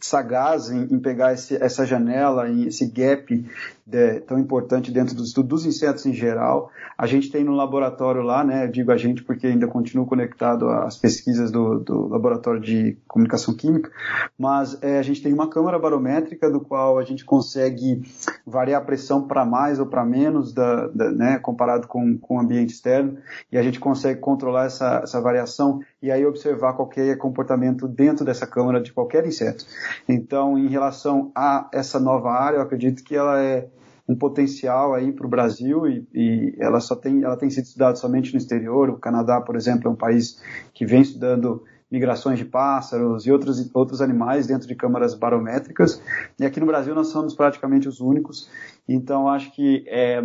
sagaz 0.01 0.69
em, 0.69 0.83
em 0.93 0.99
pegar 0.99 1.33
esse, 1.33 1.55
essa 1.61 1.85
janela, 1.85 2.49
esse 2.49 2.87
gap 2.87 3.45
de, 3.87 4.19
tão 4.21 4.37
importante 4.37 4.91
dentro 4.91 5.15
do 5.15 5.23
estudo 5.23 5.47
dos 5.47 5.65
insetos 5.65 6.05
em 6.05 6.13
geral. 6.13 6.69
A 6.97 7.07
gente 7.07 7.31
tem 7.31 7.43
no 7.43 7.53
laboratório 7.53 8.21
lá, 8.21 8.43
né, 8.43 8.67
digo 8.67 8.91
a 8.91 8.97
gente 8.97 9.23
porque 9.23 9.47
ainda 9.47 9.65
continuo 9.67 10.05
conectado 10.05 10.67
às 10.69 10.97
pesquisas 10.97 11.49
do, 11.51 11.79
do 11.79 12.07
laboratório 12.07 12.59
de 12.59 12.97
comunicação 13.07 13.53
química, 13.53 13.89
mas 14.37 14.77
é, 14.81 14.99
a 14.99 15.01
gente 15.01 15.23
tem 15.23 15.31
uma 15.31 15.49
câmara 15.49 15.79
barométrica 15.79 16.49
do 16.49 16.59
qual 16.59 16.99
a 16.99 17.03
gente 17.03 17.23
consegue 17.23 18.01
variar 18.45 18.81
a 18.81 18.85
pressão 18.85 19.25
para 19.25 19.45
mais 19.45 19.79
ou 19.79 19.85
para 19.85 20.03
menos, 20.03 20.53
da, 20.53 20.87
da, 20.87 21.11
né, 21.11 21.39
comparado 21.39 21.87
com, 21.87 22.17
com 22.17 22.37
o 22.37 22.39
ambiente 22.39 22.73
externo, 22.73 23.17
e 23.51 23.57
a 23.57 23.63
gente 23.63 23.79
consegue 23.79 24.19
controlar 24.19 24.65
essa, 24.65 25.01
essa 25.03 25.21
variação 25.21 25.79
e 26.01 26.11
aí 26.11 26.25
observar 26.25 26.73
qualquer 26.73 27.17
comportamento 27.17 27.87
dentro 27.87 28.25
dessa 28.25 28.45
câmara 28.45 28.81
de 28.81 28.91
qualquer 28.91 29.25
inseto. 29.25 29.65
Então, 30.07 30.57
em 30.57 30.67
relação 30.67 31.31
a 31.35 31.69
essa 31.73 31.99
nova 31.99 32.31
área, 32.31 32.57
eu 32.57 32.61
acredito 32.61 33.03
que 33.03 33.15
ela 33.15 33.41
é 33.41 33.67
um 34.07 34.15
potencial 34.15 34.93
aí 34.93 35.11
para 35.11 35.27
o 35.27 35.29
Brasil 35.29 35.85
e, 35.85 36.07
e, 36.13 36.55
ela 36.59 36.79
só 36.79 36.95
tem 36.95 37.23
ela 37.23 37.35
tem 37.35 37.49
sido 37.49 37.65
estudada 37.65 37.95
somente 37.97 38.31
no 38.31 38.37
exterior. 38.37 38.89
O 38.89 38.97
Canadá, 38.97 39.41
por 39.41 39.55
exemplo, 39.55 39.87
é 39.87 39.91
um 39.91 39.95
país 39.95 40.41
que 40.73 40.85
vem 40.85 41.01
estudando 41.01 41.63
migrações 41.91 42.37
de 42.37 42.45
pássaros 42.45 43.25
e 43.25 43.31
outros, 43.31 43.73
outros 43.73 44.01
animais 44.01 44.47
dentro 44.47 44.67
de 44.67 44.75
câmaras 44.75 45.13
barométricas. 45.13 46.01
E 46.39 46.45
aqui 46.45 46.59
no 46.59 46.65
Brasil 46.65 46.93
nós 46.93 47.07
somos 47.07 47.33
praticamente 47.33 47.87
os 47.87 47.99
únicos. 47.99 48.49
Então 48.87 49.27
acho 49.27 49.51
que 49.53 49.83
é, 49.87 50.21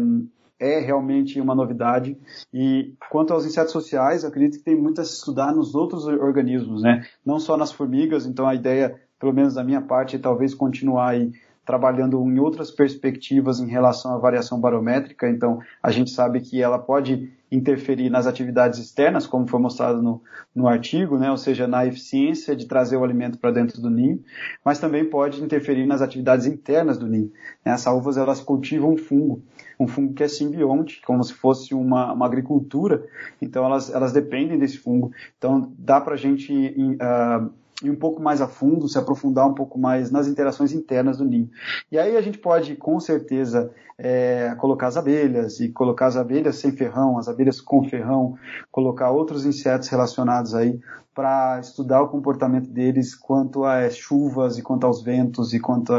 é 0.58 0.80
realmente 0.80 1.40
uma 1.40 1.54
novidade. 1.54 2.16
E 2.52 2.94
quanto 3.10 3.32
aos 3.32 3.46
insetos 3.46 3.72
sociais, 3.72 4.24
acredito 4.24 4.58
que 4.58 4.64
tem 4.64 4.76
muito 4.76 5.00
a 5.00 5.04
se 5.04 5.14
estudar 5.14 5.54
nos 5.54 5.74
outros 5.74 6.04
organismos, 6.06 6.82
né? 6.82 7.04
Não 7.24 7.38
só 7.38 7.56
nas 7.56 7.72
formigas. 7.72 8.26
Então 8.26 8.46
a 8.46 8.54
ideia, 8.54 9.00
pelo 9.22 9.32
menos 9.32 9.54
da 9.54 9.62
minha 9.62 9.80
parte, 9.80 10.18
talvez 10.18 10.52
continuar 10.52 11.10
aí 11.10 11.30
trabalhando 11.64 12.20
em 12.28 12.40
outras 12.40 12.72
perspectivas 12.72 13.60
em 13.60 13.68
relação 13.68 14.12
à 14.12 14.18
variação 14.18 14.60
barométrica. 14.60 15.30
Então, 15.30 15.60
a 15.80 15.92
gente 15.92 16.10
sabe 16.10 16.40
que 16.40 16.60
ela 16.60 16.76
pode 16.76 17.30
interferir 17.52 18.10
nas 18.10 18.26
atividades 18.26 18.80
externas, 18.80 19.24
como 19.24 19.46
foi 19.46 19.60
mostrado 19.60 20.02
no, 20.02 20.20
no 20.52 20.66
artigo, 20.66 21.18
né? 21.18 21.30
ou 21.30 21.36
seja, 21.36 21.68
na 21.68 21.86
eficiência 21.86 22.56
de 22.56 22.66
trazer 22.66 22.96
o 22.96 23.04
alimento 23.04 23.38
para 23.38 23.52
dentro 23.52 23.80
do 23.80 23.88
ninho, 23.88 24.20
mas 24.64 24.80
também 24.80 25.04
pode 25.04 25.40
interferir 25.40 25.86
nas 25.86 26.02
atividades 26.02 26.46
internas 26.46 26.98
do 26.98 27.06
ninho. 27.06 27.30
As 27.64 27.82
salvas 27.82 28.16
elas 28.16 28.40
cultivam 28.40 28.94
um 28.94 28.96
fungo, 28.96 29.40
um 29.78 29.86
fungo 29.86 30.14
que 30.14 30.24
é 30.24 30.28
simbionte, 30.28 31.00
como 31.06 31.22
se 31.22 31.32
fosse 31.32 31.74
uma, 31.74 32.12
uma 32.12 32.26
agricultura, 32.26 33.06
então 33.40 33.64
elas, 33.64 33.88
elas 33.94 34.12
dependem 34.12 34.58
desse 34.58 34.78
fungo. 34.78 35.12
Então, 35.38 35.72
dá 35.78 36.00
para 36.00 36.14
a 36.14 36.18
gente 36.18 36.52
uh, 36.52 37.61
ir 37.82 37.90
um 37.90 37.96
pouco 37.96 38.22
mais 38.22 38.40
a 38.40 38.48
fundo, 38.48 38.88
se 38.88 38.98
aprofundar 38.98 39.46
um 39.48 39.54
pouco 39.54 39.78
mais 39.78 40.10
nas 40.10 40.26
interações 40.26 40.72
internas 40.72 41.18
do 41.18 41.24
ninho. 41.24 41.50
E 41.90 41.98
aí 41.98 42.16
a 42.16 42.20
gente 42.20 42.38
pode, 42.38 42.76
com 42.76 42.98
certeza, 43.00 43.70
é, 43.98 44.54
colocar 44.58 44.86
as 44.88 44.96
abelhas, 44.96 45.60
e 45.60 45.68
colocar 45.68 46.06
as 46.06 46.16
abelhas 46.16 46.56
sem 46.56 46.72
ferrão, 46.72 47.18
as 47.18 47.28
abelhas 47.28 47.60
com 47.60 47.84
ferrão, 47.84 48.36
colocar 48.70 49.10
outros 49.10 49.44
insetos 49.44 49.88
relacionados 49.88 50.54
aí 50.54 50.80
para 51.14 51.60
estudar 51.60 52.02
o 52.02 52.08
comportamento 52.08 52.68
deles 52.70 53.14
quanto 53.14 53.64
às 53.64 53.96
chuvas 53.96 54.58
e 54.58 54.62
quanto 54.62 54.86
aos 54.86 55.02
ventos 55.02 55.52
e 55.52 55.60
quanto 55.60 55.92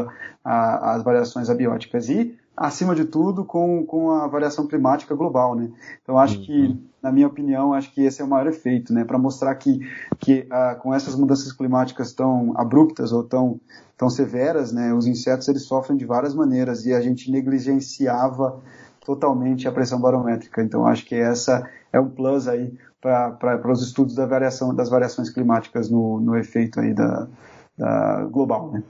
às 0.44 1.04
variações 1.04 1.50
abióticas. 1.50 2.10
E 2.10 2.36
acima 2.58 2.96
de 2.96 3.06
tudo, 3.06 3.46
com, 3.46 3.86
com 3.86 4.12
a 4.12 4.28
variação 4.28 4.68
climática 4.68 5.16
global, 5.16 5.56
né? 5.56 5.70
Então, 6.02 6.18
acho 6.18 6.40
uhum. 6.40 6.46
que, 6.46 6.80
na 7.04 7.12
minha 7.12 7.28
opinião, 7.28 7.74
acho 7.74 7.94
que 7.94 8.02
esse 8.02 8.22
é 8.22 8.26
o 8.26 8.28
maior 8.28 8.48
efeito, 8.48 8.94
né? 8.94 9.04
Para 9.04 9.20
mostrar 9.20 9.54
que, 9.56 9.82
que 10.18 10.48
ah, 10.50 10.76
com 10.82 10.94
essas 10.94 11.16
mudanças 11.16 11.52
climáticas 11.52 12.14
tão 12.14 12.54
abruptas 12.56 13.12
ou 13.12 13.22
tão, 13.22 13.60
tão 13.98 14.10
severas, 14.10 14.72
né? 14.72 14.94
Os 14.94 15.06
insetos, 15.06 15.50
eles 15.50 15.64
sofrem 15.64 15.98
de 15.98 16.06
várias 16.06 16.34
maneiras 16.34 16.86
e 16.86 16.94
a 16.94 17.02
gente 17.02 17.30
negligenciava 17.30 18.58
totalmente 19.06 19.68
a 19.68 19.72
pressão 19.72 20.00
barométrica. 20.00 20.64
Então, 20.64 20.88
acho 20.88 21.06
que 21.06 21.16
essa 21.16 21.70
é 21.92 22.00
um 22.00 22.10
plus 22.10 22.48
aí 22.48 22.74
para 23.02 23.70
os 23.70 23.84
estudos 23.84 24.16
da 24.16 24.26
variação, 24.26 24.74
das 24.74 24.90
variações 24.90 25.30
climáticas 25.30 25.90
no, 25.90 26.22
no 26.22 26.38
efeito 26.38 26.80
aí 26.80 26.94
da, 26.94 27.28
da 27.78 28.24
global, 28.32 28.72
né? 28.72 28.82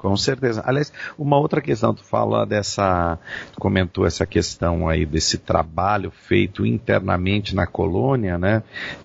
Com 0.00 0.16
certeza. 0.16 0.62
Aliás, 0.64 0.90
uma 1.18 1.36
outra 1.36 1.60
questão, 1.60 1.94
tu 1.94 2.02
fala 2.02 2.46
dessa, 2.46 3.18
tu 3.52 3.60
comentou 3.60 4.06
essa 4.06 4.24
questão 4.24 4.88
aí 4.88 5.04
desse 5.04 5.36
trabalho 5.36 6.10
feito 6.10 6.64
internamente 6.64 7.54
na 7.54 7.66
colônia, 7.66 8.38
né, 8.38 8.62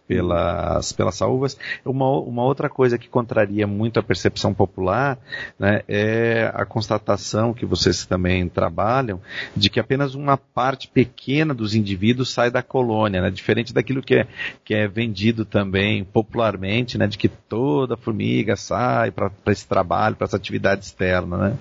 pelas, 0.08 0.94
pelas 0.94 1.16
saúvas. 1.16 1.58
Uma, 1.84 2.10
uma 2.20 2.44
outra 2.46 2.70
coisa 2.70 2.98
que 2.98 3.10
contraria 3.10 3.68
muito 3.68 4.00
a 4.00 4.04
percepção 4.04 4.54
popular, 4.54 5.20
né, 5.60 5.82
é 5.86 6.50
a 6.54 6.66
constatação 6.66 7.54
que 7.54 7.66
vocês 7.66 8.06
também 8.06 8.48
trabalham 8.48 9.20
de 9.54 9.70
que 9.70 9.82
apenas 9.82 10.16
uma 10.16 10.38
parte 10.38 10.88
pequena 10.88 11.54
dos 11.54 11.76
indivíduos 11.76 12.32
sai 12.32 12.50
da 12.50 12.64
colônia, 12.64 13.22
né, 13.22 13.30
diferente 13.30 13.74
daquilo 13.74 14.02
que 14.02 14.16
é, 14.16 14.28
que 14.64 14.74
é 14.74 14.88
vendido 14.88 15.44
também 15.44 16.06
popularmente, 16.06 16.98
né, 16.98 17.06
de 17.06 17.18
que 17.18 17.28
toda 17.28 17.98
formiga 17.98 18.56
sai 18.56 19.12
para 19.12 19.30
esse 19.48 19.68
trabalho, 19.68 20.16
para 20.16 20.24
essa 20.24 20.38
atividade 20.38 20.85
externa, 20.86 21.38
né? 21.38 21.58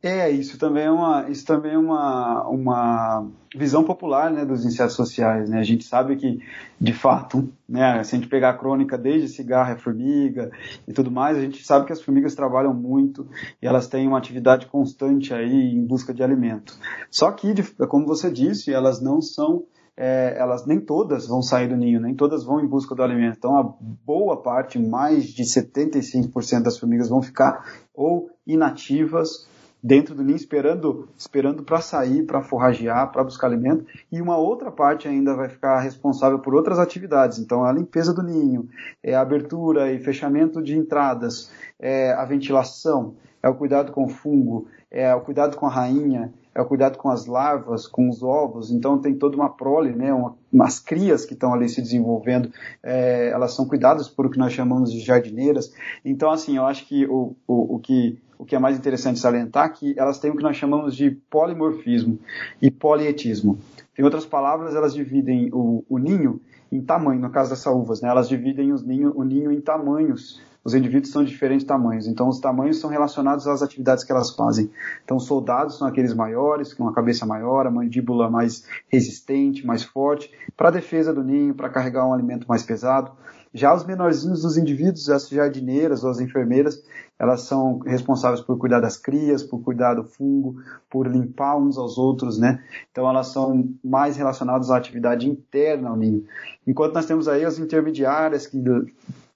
É, 0.00 0.30
isso 0.30 0.56
também 0.58 0.84
é 0.84 0.90
uma, 0.90 1.28
isso 1.28 1.44
também 1.44 1.72
é 1.72 1.78
uma, 1.78 2.46
uma 2.46 3.26
visão 3.56 3.82
popular 3.82 4.30
né, 4.30 4.44
dos 4.44 4.64
insetos 4.64 4.94
sociais. 4.94 5.50
Né? 5.50 5.58
A 5.58 5.64
gente 5.64 5.84
sabe 5.84 6.14
que, 6.14 6.40
de 6.80 6.92
fato, 6.92 7.52
né, 7.68 8.04
se 8.04 8.14
a 8.14 8.18
gente 8.18 8.28
pegar 8.28 8.50
a 8.50 8.56
crônica 8.56 8.96
desde 8.96 9.28
cigarro 9.28 9.74
e 9.74 9.78
formiga 9.78 10.52
e 10.86 10.92
tudo 10.92 11.10
mais, 11.10 11.36
a 11.36 11.40
gente 11.40 11.64
sabe 11.64 11.84
que 11.84 11.92
as 11.92 12.00
formigas 12.00 12.36
trabalham 12.36 12.72
muito 12.72 13.26
e 13.60 13.66
elas 13.66 13.88
têm 13.88 14.06
uma 14.06 14.18
atividade 14.18 14.66
constante 14.66 15.34
aí 15.34 15.74
em 15.74 15.84
busca 15.84 16.14
de 16.14 16.22
alimento. 16.22 16.78
Só 17.10 17.32
que, 17.32 17.52
como 17.88 18.06
você 18.06 18.30
disse, 18.30 18.72
elas 18.72 19.00
não 19.00 19.20
são 19.20 19.64
é, 20.00 20.36
elas 20.38 20.64
nem 20.64 20.78
todas 20.78 21.26
vão 21.26 21.42
sair 21.42 21.66
do 21.66 21.76
ninho, 21.76 22.00
nem 22.00 22.14
todas 22.14 22.44
vão 22.44 22.60
em 22.60 22.66
busca 22.68 22.94
do 22.94 23.02
alimento. 23.02 23.36
Então, 23.36 23.56
a 23.56 23.74
boa 24.06 24.40
parte, 24.40 24.78
mais 24.78 25.24
de 25.24 25.42
75% 25.42 26.62
das 26.62 26.78
formigas 26.78 27.08
vão 27.08 27.20
ficar 27.20 27.66
ou 27.92 28.30
inativas 28.46 29.48
dentro 29.82 30.14
do 30.14 30.22
ninho 30.22 30.36
esperando 30.36 31.08
esperando 31.18 31.64
para 31.64 31.80
sair, 31.80 32.22
para 32.22 32.42
forragear, 32.42 33.10
para 33.10 33.24
buscar 33.24 33.48
alimento, 33.48 33.84
e 34.10 34.22
uma 34.22 34.36
outra 34.36 34.70
parte 34.70 35.08
ainda 35.08 35.34
vai 35.34 35.48
ficar 35.48 35.80
responsável 35.80 36.38
por 36.38 36.54
outras 36.54 36.78
atividades. 36.78 37.40
Então, 37.40 37.64
a 37.64 37.72
limpeza 37.72 38.14
do 38.14 38.22
ninho, 38.22 38.68
é 39.02 39.16
a 39.16 39.20
abertura 39.20 39.92
e 39.92 39.98
fechamento 39.98 40.62
de 40.62 40.76
entradas, 40.76 41.50
é 41.76 42.12
a 42.12 42.24
ventilação, 42.24 43.16
é 43.42 43.48
o 43.48 43.54
cuidado 43.54 43.90
com 43.90 44.04
o 44.04 44.08
fungo, 44.08 44.68
é 44.90 45.12
o 45.12 45.20
cuidado 45.20 45.56
com 45.56 45.66
a 45.66 45.70
rainha, 45.70 46.32
é 46.58 46.62
o 46.62 46.66
cuidado 46.66 46.98
com 46.98 47.08
as 47.08 47.26
larvas, 47.26 47.86
com 47.86 48.08
os 48.08 48.22
ovos, 48.22 48.70
então 48.70 48.98
tem 48.98 49.14
toda 49.14 49.36
uma 49.36 49.48
prole, 49.48 49.92
né, 49.92 50.12
uma, 50.12 50.36
umas 50.52 50.78
crias 50.78 51.24
que 51.24 51.34
estão 51.34 51.54
ali 51.54 51.68
se 51.68 51.80
desenvolvendo, 51.80 52.50
é, 52.82 53.28
elas 53.28 53.54
são 53.54 53.66
cuidadas 53.66 54.08
por 54.08 54.26
o 54.26 54.30
que 54.30 54.38
nós 54.38 54.52
chamamos 54.52 54.92
de 54.92 55.00
jardineiras. 55.00 55.72
Então, 56.04 56.30
assim, 56.30 56.56
eu 56.56 56.66
acho 56.66 56.86
que 56.86 57.06
o, 57.06 57.36
o, 57.46 57.76
o 57.76 57.78
que 57.78 58.18
o 58.38 58.44
que 58.44 58.54
é 58.54 58.58
mais 58.58 58.78
interessante 58.78 59.18
salientar 59.18 59.66
é 59.66 59.68
que 59.70 59.94
elas 59.98 60.20
têm 60.20 60.30
o 60.30 60.36
que 60.36 60.44
nós 60.44 60.56
chamamos 60.56 60.94
de 60.94 61.10
polimorfismo 61.10 62.20
e 62.62 62.70
polietismo. 62.70 63.58
Em 63.98 64.04
outras 64.04 64.24
palavras, 64.24 64.76
elas 64.76 64.94
dividem 64.94 65.50
o, 65.52 65.84
o 65.88 65.98
ninho 65.98 66.40
em 66.70 66.80
tamanho, 66.80 67.20
no 67.20 67.30
caso 67.30 67.50
das 67.50 67.58
saúvas, 67.58 68.00
né? 68.00 68.08
elas 68.08 68.28
dividem 68.28 68.72
os 68.72 68.84
ninho, 68.84 69.12
o 69.16 69.24
ninho 69.24 69.50
em 69.50 69.60
tamanhos 69.60 70.40
os 70.68 70.74
indivíduos 70.74 71.10
são 71.10 71.24
de 71.24 71.30
diferentes 71.30 71.66
tamanhos. 71.66 72.06
Então, 72.06 72.28
os 72.28 72.40
tamanhos 72.40 72.78
são 72.78 72.90
relacionados 72.90 73.46
às 73.48 73.62
atividades 73.62 74.04
que 74.04 74.12
elas 74.12 74.34
fazem. 74.34 74.70
Então, 75.02 75.16
os 75.16 75.24
soldados 75.24 75.78
são 75.78 75.88
aqueles 75.88 76.12
maiores, 76.12 76.74
com 76.74 76.82
uma 76.82 76.92
cabeça 76.92 77.24
maior, 77.24 77.66
a 77.66 77.70
mandíbula 77.70 78.30
mais 78.30 78.64
resistente, 78.86 79.66
mais 79.66 79.82
forte, 79.82 80.30
para 80.54 80.68
a 80.68 80.70
defesa 80.70 81.12
do 81.12 81.24
ninho, 81.24 81.54
para 81.54 81.70
carregar 81.70 82.06
um 82.06 82.12
alimento 82.12 82.46
mais 82.46 82.62
pesado. 82.62 83.12
Já 83.54 83.74
os 83.74 83.86
menorzinhos 83.86 84.42
dos 84.42 84.58
indivíduos, 84.58 85.08
as 85.08 85.26
jardineiras 85.26 86.04
ou 86.04 86.10
as 86.10 86.20
enfermeiras, 86.20 86.84
elas 87.18 87.40
são 87.40 87.78
responsáveis 87.78 88.42
por 88.42 88.58
cuidar 88.58 88.80
das 88.80 88.98
crias, 88.98 89.42
por 89.42 89.62
cuidar 89.62 89.94
do 89.94 90.04
fungo, 90.04 90.56
por 90.90 91.06
limpar 91.06 91.56
uns 91.56 91.78
aos 91.78 91.96
outros, 91.96 92.38
né? 92.38 92.62
Então 92.92 93.08
elas 93.08 93.28
são 93.28 93.70
mais 93.82 94.18
relacionadas 94.18 94.70
à 94.70 94.76
atividade 94.76 95.26
interna 95.26 95.88
ao 95.88 95.96
ninho. 95.96 96.26
Enquanto 96.66 96.92
nós 96.92 97.06
temos 97.06 97.26
aí 97.26 97.42
as 97.42 97.58
intermediárias 97.58 98.46
que 98.46 98.62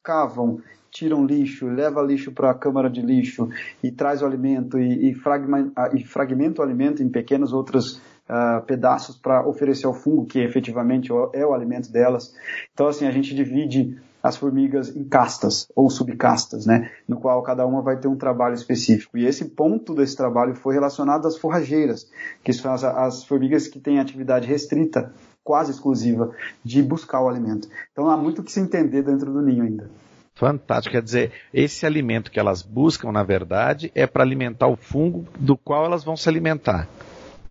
cavam, 0.02 0.60
tiram 0.92 1.25
lixo, 1.25 1.66
leva 1.66 2.02
lixo 2.02 2.30
para 2.30 2.50
a 2.50 2.54
câmara 2.54 2.90
de 2.90 3.00
lixo 3.00 3.49
e 3.82 3.90
traz 3.90 4.20
o 4.20 4.26
alimento 4.26 4.78
e, 4.78 5.11
e, 5.11 5.14
fragmenta, 5.14 5.72
ah, 5.75 5.90
e 5.94 6.04
fragmenta 6.04 6.61
o 6.61 6.64
alimento 6.64 7.02
em 7.02 7.08
pequenos 7.08 7.52
outros 7.52 7.94
uh, 8.28 8.62
pedaços 8.66 9.16
para 9.16 9.44
oferecer 9.49 9.87
ao 9.87 9.94
fungo, 9.94 10.26
que 10.26 10.38
efetivamente 10.38 11.11
é 11.32 11.46
o 11.46 11.54
alimento 11.54 11.90
delas. 11.90 12.34
Então, 12.75 12.87
assim, 12.87 13.06
a 13.06 13.11
gente 13.11 13.34
divide 13.34 13.99
as 14.22 14.37
formigas 14.37 14.94
em 14.94 15.02
castas 15.02 15.66
ou 15.75 15.90
subcastas, 15.90 16.64
né, 16.64 16.90
no 17.08 17.16
qual 17.16 17.42
cada 17.42 17.66
uma 17.66 17.82
vai 17.82 17.96
ter 17.96 18.06
um 18.06 18.16
trabalho 18.16 18.54
específico. 18.54 19.18
E 19.18 19.26
esse 19.26 19.46
ponto 19.46 19.94
desse 19.94 20.16
trabalho 20.16 20.54
foi 20.54 20.75
relacionado 20.75 21.26
às 21.26 21.38
forrageiras, 21.38 22.08
que 22.44 22.52
são 22.52 22.72
as, 22.72 22.84
as 22.84 23.25
formigas 23.25 23.66
que 23.66 23.80
têm 23.80 23.99
atividade 23.99 24.46
restrita, 24.46 25.12
quase 25.42 25.72
exclusiva, 25.72 26.32
de 26.62 26.82
buscar 26.82 27.20
o 27.22 27.28
alimento. 27.28 27.66
Então 27.90 28.08
há 28.08 28.16
muito 28.16 28.44
que 28.44 28.52
se 28.52 28.61
entender 28.61 29.02
dentro 29.02 29.32
do 29.32 29.42
ninho 29.42 29.64
ainda. 29.64 29.90
Fantástico. 30.34 30.92
Quer 30.94 31.02
dizer, 31.02 31.32
esse 31.52 31.84
alimento 31.86 32.30
que 32.30 32.40
elas 32.40 32.62
buscam, 32.62 33.12
na 33.12 33.22
verdade, 33.22 33.92
é 33.94 34.06
para 34.06 34.22
alimentar 34.22 34.66
o 34.66 34.76
fungo 34.76 35.26
do 35.38 35.56
qual 35.56 35.84
elas 35.84 36.02
vão 36.02 36.16
se 36.16 36.28
alimentar. 36.28 36.88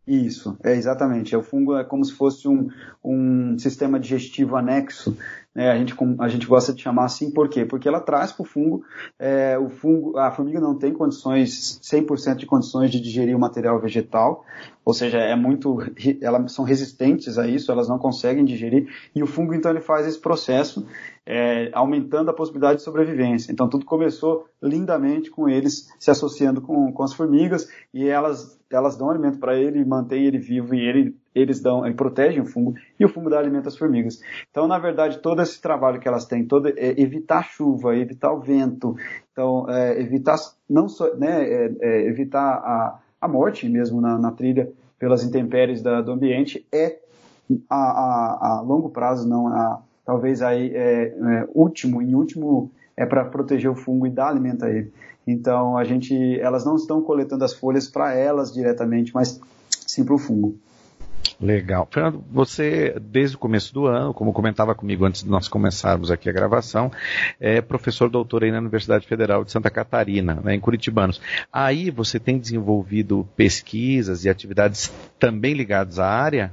Isso, 0.07 0.57
é 0.63 0.73
exatamente. 0.75 1.35
O 1.35 1.43
fungo 1.43 1.77
é 1.77 1.83
como 1.83 2.03
se 2.03 2.13
fosse 2.13 2.47
um, 2.47 2.69
um 3.03 3.57
sistema 3.57 3.99
digestivo 3.99 4.55
anexo 4.55 5.15
né, 5.53 5.69
a, 5.69 5.77
gente, 5.77 5.93
a 6.19 6.27
gente 6.29 6.47
gosta 6.47 6.73
de 6.73 6.81
chamar 6.81 7.05
assim, 7.05 7.29
por 7.29 7.49
quê? 7.49 7.65
Porque 7.65 7.87
ela 7.87 7.99
traz 7.99 8.31
para 8.31 8.45
é, 9.19 9.57
o 9.59 9.69
fungo, 9.69 10.17
a 10.17 10.31
formiga 10.31 10.61
não 10.61 10.77
tem 10.77 10.93
condições, 10.93 11.79
100% 11.83 12.35
de 12.35 12.45
condições 12.45 12.89
de 12.89 13.01
digerir 13.01 13.35
o 13.35 13.39
material 13.39 13.77
vegetal, 13.79 14.45
ou 14.85 14.93
seja, 14.93 15.17
é 15.17 15.35
muito, 15.35 15.77
elas 16.21 16.53
são 16.53 16.63
resistentes 16.63 17.37
a 17.37 17.47
isso, 17.47 17.69
elas 17.69 17.89
não 17.89 17.99
conseguem 17.99 18.45
digerir, 18.45 18.87
e 19.13 19.21
o 19.21 19.27
fungo 19.27 19.53
então 19.53 19.69
ele 19.69 19.81
faz 19.81 20.07
esse 20.07 20.19
processo, 20.19 20.87
é, 21.25 21.69
aumentando 21.73 22.31
a 22.31 22.33
possibilidade 22.33 22.77
de 22.77 22.83
sobrevivência. 22.83 23.51
Então 23.51 23.67
tudo 23.67 23.85
começou 23.85 24.47
lindamente 24.61 25.29
com 25.29 25.49
eles 25.49 25.93
se 25.99 26.09
associando 26.09 26.61
com, 26.61 26.93
com 26.93 27.03
as 27.03 27.13
formigas, 27.13 27.67
e 27.93 28.07
elas, 28.07 28.57
elas 28.71 28.95
dão 28.95 29.09
alimento 29.09 29.37
para 29.37 29.59
ele, 29.59 29.83
mantêm 29.83 30.25
ele 30.25 30.39
vivo, 30.39 30.73
e 30.73 30.79
ele, 30.79 31.15
eles 31.33 31.61
dão, 31.61 31.85
ele 31.85 31.95
protegem 31.95 32.41
o 32.41 32.45
fungo, 32.45 32.75
e 32.99 33.05
o 33.05 33.09
fungo 33.09 33.29
dá 33.29 33.39
alimento 33.39 33.67
às 33.67 33.77
formigas. 33.77 34.21
Então, 34.49 34.67
na 34.67 34.77
verdade, 34.77 35.19
todo 35.19 35.41
esse 35.41 35.61
trabalho 35.61 35.99
que 35.99 36.07
elas 36.07 36.25
têm, 36.25 36.45
todo, 36.45 36.67
é, 36.67 36.99
evitar 37.01 37.43
chuva, 37.43 37.95
evitar 37.95 38.31
o 38.33 38.39
vento, 38.39 38.95
então, 39.31 39.69
é, 39.69 39.99
evitar, 39.99 40.37
não 40.69 40.89
só, 40.89 41.15
né, 41.15 41.43
é, 41.43 41.71
é 41.81 42.07
evitar 42.07 42.55
a 42.55 42.99
a 43.21 43.27
morte 43.27 43.69
mesmo 43.69 44.01
na, 44.01 44.17
na 44.17 44.31
trilha 44.31 44.71
pelas 44.97 45.23
intempéries 45.23 45.81
da, 45.81 46.01
do 46.01 46.11
ambiente 46.11 46.65
é 46.71 46.97
a, 47.69 47.75
a, 47.75 48.47
a, 48.47 48.61
longo 48.61 48.89
prazo, 48.89 49.29
não 49.29 49.47
a, 49.47 49.79
talvez 50.03 50.41
aí 50.41 50.71
é, 50.73 51.03
é 51.03 51.47
último, 51.53 52.01
em 52.01 52.15
último 52.15 52.71
é 52.97 53.05
para 53.05 53.23
proteger 53.25 53.69
o 53.69 53.75
fungo 53.75 54.07
e 54.07 54.09
dar 54.09 54.29
alimento 54.29 54.65
a 54.65 54.71
ele. 54.71 54.91
Então 55.27 55.77
a 55.77 55.83
gente, 55.83 56.39
elas 56.39 56.65
não 56.65 56.75
estão 56.75 57.01
coletando 57.01 57.45
as 57.45 57.53
folhas 57.53 57.87
para 57.87 58.13
elas 58.13 58.51
diretamente, 58.51 59.13
mas 59.13 59.39
sim 59.69 60.03
para 60.03 60.15
o 60.15 60.17
fungo. 60.17 60.55
Legal. 61.41 61.87
Fernando, 61.89 62.23
você, 62.31 62.95
desde 63.01 63.35
o 63.35 63.39
começo 63.39 63.73
do 63.73 63.87
ano, 63.87 64.13
como 64.13 64.31
comentava 64.31 64.75
comigo 64.75 65.05
antes 65.05 65.23
de 65.23 65.29
nós 65.29 65.47
começarmos 65.47 66.11
aqui 66.11 66.29
a 66.29 66.31
gravação, 66.31 66.91
é 67.39 67.59
professor 67.59 68.11
doutor 68.11 68.43
aí 68.43 68.51
na 68.51 68.59
Universidade 68.59 69.07
Federal 69.07 69.43
de 69.43 69.51
Santa 69.51 69.71
Catarina, 69.71 70.35
né, 70.35 70.53
em 70.53 70.59
Curitibanos. 70.59 71.19
Aí 71.51 71.89
você 71.89 72.19
tem 72.19 72.37
desenvolvido 72.37 73.27
pesquisas 73.35 74.23
e 74.23 74.29
atividades 74.29 74.93
também 75.17 75.55
ligadas 75.55 75.97
à 75.97 76.07
área? 76.07 76.51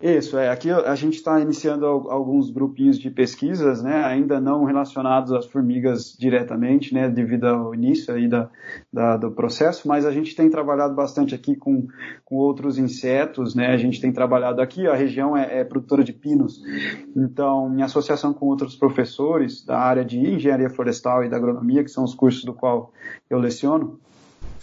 Isso, 0.00 0.36
é. 0.36 0.50
Aqui 0.50 0.70
a 0.70 0.94
gente 0.94 1.14
está 1.14 1.40
iniciando 1.40 1.86
alguns 1.86 2.50
grupinhos 2.50 2.98
de 2.98 3.10
pesquisas, 3.10 3.82
né, 3.82 4.04
ainda 4.04 4.38
não 4.38 4.64
relacionados 4.64 5.32
às 5.32 5.46
formigas 5.46 6.14
diretamente, 6.18 6.92
né, 6.92 7.08
devido 7.08 7.44
ao 7.44 7.74
início 7.74 8.12
aí 8.12 8.28
da, 8.28 8.50
da, 8.92 9.16
do 9.16 9.30
processo, 9.30 9.88
mas 9.88 10.04
a 10.04 10.10
gente 10.12 10.36
tem 10.36 10.50
trabalhado 10.50 10.94
bastante 10.94 11.34
aqui 11.34 11.56
com, 11.56 11.88
com 12.26 12.36
outros 12.36 12.76
insetos, 12.76 13.54
né, 13.54 13.68
a 13.68 13.78
gente 13.78 13.98
tem 13.98 14.12
trabalhado 14.12 14.60
aqui, 14.60 14.86
a 14.86 14.94
região 14.94 15.34
é, 15.34 15.60
é 15.60 15.64
produtora 15.64 16.04
de 16.04 16.12
pinos, 16.12 16.62
então, 17.16 17.74
em 17.74 17.80
associação 17.80 18.34
com 18.34 18.44
outros 18.46 18.76
professores 18.76 19.64
da 19.64 19.78
área 19.78 20.04
de 20.04 20.18
engenharia 20.18 20.68
florestal 20.68 21.24
e 21.24 21.30
da 21.30 21.38
agronomia, 21.38 21.82
que 21.82 21.90
são 21.90 22.04
os 22.04 22.14
cursos 22.14 22.44
do 22.44 22.52
qual 22.52 22.92
eu 23.30 23.38
leciono, 23.38 23.98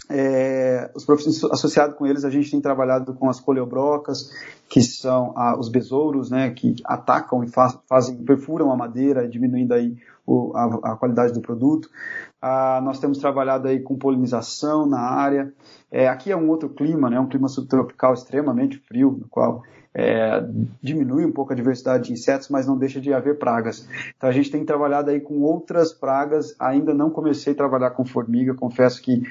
é, 0.08 0.90
os 0.94 1.04
professores 1.04 1.42
associados 1.44 1.96
com 1.96 2.06
eles, 2.06 2.24
a 2.24 2.30
gente 2.30 2.50
tem 2.50 2.60
trabalhado 2.60 3.14
com 3.14 3.28
as 3.28 3.40
coleobrocas, 3.40 4.30
que 4.68 4.82
são 4.82 5.32
ah, 5.36 5.56
os 5.58 5.68
besouros, 5.68 6.30
né, 6.30 6.50
que 6.50 6.76
atacam 6.84 7.42
e 7.42 7.48
faz, 7.48 7.78
fazem, 7.88 8.16
perfuram 8.16 8.70
a 8.70 8.76
madeira, 8.76 9.26
diminuindo 9.26 9.72
aí 9.72 9.96
o, 10.26 10.52
a, 10.54 10.92
a, 10.92 10.96
qualidade 10.96 11.32
do 11.32 11.40
produto. 11.40 11.88
Ah, 12.40 12.80
nós 12.82 12.98
temos 12.98 13.18
trabalhado 13.18 13.68
aí 13.68 13.80
com 13.80 13.96
polinização 13.96 14.86
na 14.86 15.00
área. 15.00 15.52
É, 15.90 16.08
aqui 16.08 16.30
é 16.30 16.36
um 16.36 16.48
outro 16.48 16.68
clima, 16.68 17.08
né, 17.08 17.18
um 17.18 17.28
clima 17.28 17.48
subtropical 17.48 18.14
extremamente 18.14 18.78
frio, 18.78 19.18
no 19.20 19.28
qual 19.28 19.62
é, 19.94 20.44
diminui 20.82 21.24
um 21.24 21.30
pouco 21.30 21.52
a 21.52 21.56
diversidade 21.56 22.04
de 22.04 22.12
insetos, 22.12 22.48
mas 22.48 22.66
não 22.66 22.76
deixa 22.76 23.00
de 23.00 23.12
haver 23.12 23.38
pragas. 23.38 23.88
Então 24.16 24.28
a 24.28 24.32
gente 24.32 24.50
tem 24.50 24.64
trabalhado 24.64 25.10
aí 25.10 25.20
com 25.20 25.40
outras 25.42 25.92
pragas, 25.92 26.56
ainda 26.58 26.92
não 26.92 27.10
comecei 27.10 27.52
a 27.52 27.56
trabalhar 27.56 27.90
com 27.90 28.04
formiga, 28.04 28.54
confesso 28.54 29.00
que 29.00 29.22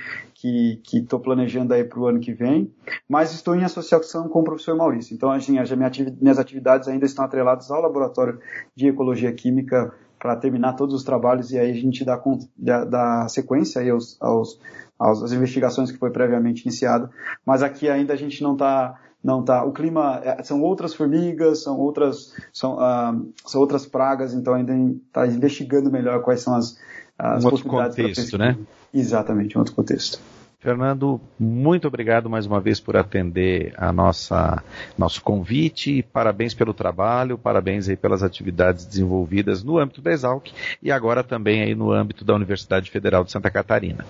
que 0.44 0.82
estou 0.92 1.22
planejando 1.22 1.74
aí 1.74 1.86
para 1.86 2.00
o 2.00 2.06
ano 2.06 2.20
que 2.20 2.34
vem, 2.34 2.70
mas 3.08 3.32
estou 3.32 3.56
em 3.56 3.64
associação 3.64 4.28
com 4.28 4.42
o 4.42 4.44
professor 4.44 4.76
Maurício. 4.76 5.16
Então, 5.16 5.32
assim, 5.32 5.58
as 5.58 5.72
minhas 5.72 6.38
atividades 6.38 6.90
ainda 6.90 7.06
estão 7.06 7.24
atreladas 7.24 7.72
ao 7.72 7.82
laboratório 7.82 8.40
de 8.76 8.90
ecologia 8.90 9.32
química 9.32 9.94
para 10.24 10.38
terminar 10.38 10.72
todos 10.78 10.96
os 10.96 11.04
trabalhos 11.04 11.52
e 11.52 11.60
aí 11.60 11.70
a 11.70 11.74
gente 11.74 12.06
dá, 12.06 12.18
dá, 12.58 12.86
dá 12.86 13.28
sequência 13.28 13.82
aí 13.82 13.90
aos, 13.90 14.16
aos, 14.22 14.58
às 14.98 15.34
investigações 15.34 15.92
que 15.92 15.98
foi 15.98 16.12
previamente 16.12 16.62
iniciada. 16.62 17.12
Mas 17.46 17.62
aqui 17.62 17.90
ainda 17.90 18.14
a 18.14 18.16
gente 18.16 18.42
não 18.42 18.54
está 18.54 18.98
não 19.22 19.44
tá. 19.44 19.66
O 19.66 19.74
clima 19.74 20.22
é, 20.24 20.42
são 20.42 20.62
outras 20.62 20.94
formigas, 20.94 21.64
são 21.64 21.78
outras 21.78 22.34
são, 22.54 22.78
uh, 22.78 23.34
são 23.46 23.60
outras 23.60 23.86
pragas, 23.86 24.34
então 24.34 24.54
ainda 24.54 24.74
está 24.74 25.28
investigando 25.28 25.92
melhor 25.92 26.22
quais 26.22 26.40
são 26.40 26.56
as, 26.56 26.80
as 27.20 27.44
um 27.44 27.50
outro 27.50 27.68
contexto, 27.68 28.38
né? 28.38 28.58
Exatamente, 28.94 29.58
um 29.58 29.60
outro 29.60 29.76
contexto. 29.76 30.22
Fernando, 30.64 31.20
muito 31.38 31.90
obrigado 31.90 32.30
mais 32.30 32.46
uma 32.46 32.62
vez 32.62 32.80
por 32.80 32.96
atender 32.96 33.74
a 33.76 33.92
nossa 33.92 34.64
nosso 34.98 35.22
convite. 35.22 36.02
Parabéns 36.02 36.54
pelo 36.54 36.74
trabalho, 36.74 37.38
parabéns 37.38 37.90
aí 37.90 37.98
pelas 37.98 38.24
atividades 38.24 38.86
desenvolvidas 38.86 39.62
no 39.62 39.78
âmbito 39.78 40.02
da 40.02 40.14
Exalc 40.14 40.54
e 40.82 40.90
agora 40.90 41.22
também 41.22 41.62
aí 41.62 41.76
no 41.76 41.92
âmbito 41.92 42.24
da 42.24 42.34
Universidade 42.34 42.90
Federal 42.90 43.26
de 43.26 43.32
Santa 43.34 43.52
Catarina. 43.52 44.06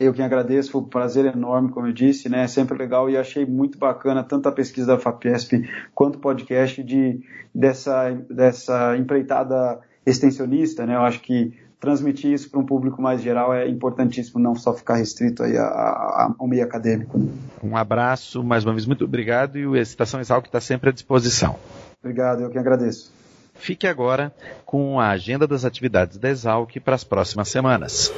Eu 0.00 0.14
que 0.14 0.22
agradeço, 0.22 0.72
foi 0.72 0.80
um 0.80 0.84
prazer 0.84 1.26
enorme, 1.26 1.70
como 1.70 1.86
eu 1.86 1.92
disse, 1.92 2.26
né? 2.26 2.44
É 2.44 2.46
sempre 2.46 2.78
legal 2.78 3.10
e 3.10 3.18
achei 3.18 3.44
muito 3.44 3.76
bacana 3.76 4.24
tanto 4.24 4.48
a 4.48 4.52
pesquisa 4.52 4.86
da 4.86 4.98
FAPESP 4.98 5.68
quanto 5.94 6.16
o 6.16 6.20
podcast 6.20 6.82
de, 6.82 7.20
dessa, 7.54 8.10
dessa 8.30 8.96
empreitada 8.96 9.78
extensionista, 10.06 10.86
né? 10.86 10.96
Eu 10.96 11.02
acho 11.02 11.20
que 11.20 11.52
transmitir 11.82 12.30
isso 12.30 12.48
para 12.48 12.60
um 12.60 12.64
público 12.64 13.02
mais 13.02 13.20
geral 13.20 13.52
é 13.52 13.68
importantíssimo, 13.68 14.38
não 14.38 14.54
só 14.54 14.72
ficar 14.72 14.94
restrito 14.94 15.42
aí 15.42 15.58
a, 15.58 15.64
a, 15.64 16.34
ao 16.38 16.46
meio 16.46 16.62
acadêmico. 16.62 17.18
Né? 17.18 17.32
Um 17.60 17.76
abraço, 17.76 18.40
mais 18.44 18.64
uma 18.64 18.72
vez, 18.72 18.86
muito 18.86 19.04
obrigado 19.04 19.58
e 19.58 19.66
o 19.66 19.76
Estação 19.76 20.20
Exalc 20.20 20.46
está 20.46 20.60
sempre 20.60 20.90
à 20.90 20.92
disposição. 20.92 21.56
Obrigado, 22.00 22.42
eu 22.42 22.50
que 22.50 22.58
agradeço. 22.58 23.12
Fique 23.54 23.88
agora 23.88 24.32
com 24.64 25.00
a 25.00 25.08
agenda 25.10 25.44
das 25.44 25.64
atividades 25.64 26.18
da 26.18 26.30
Exalc 26.30 26.70
para 26.78 26.94
as 26.94 27.02
próximas 27.02 27.48
semanas. 27.48 28.12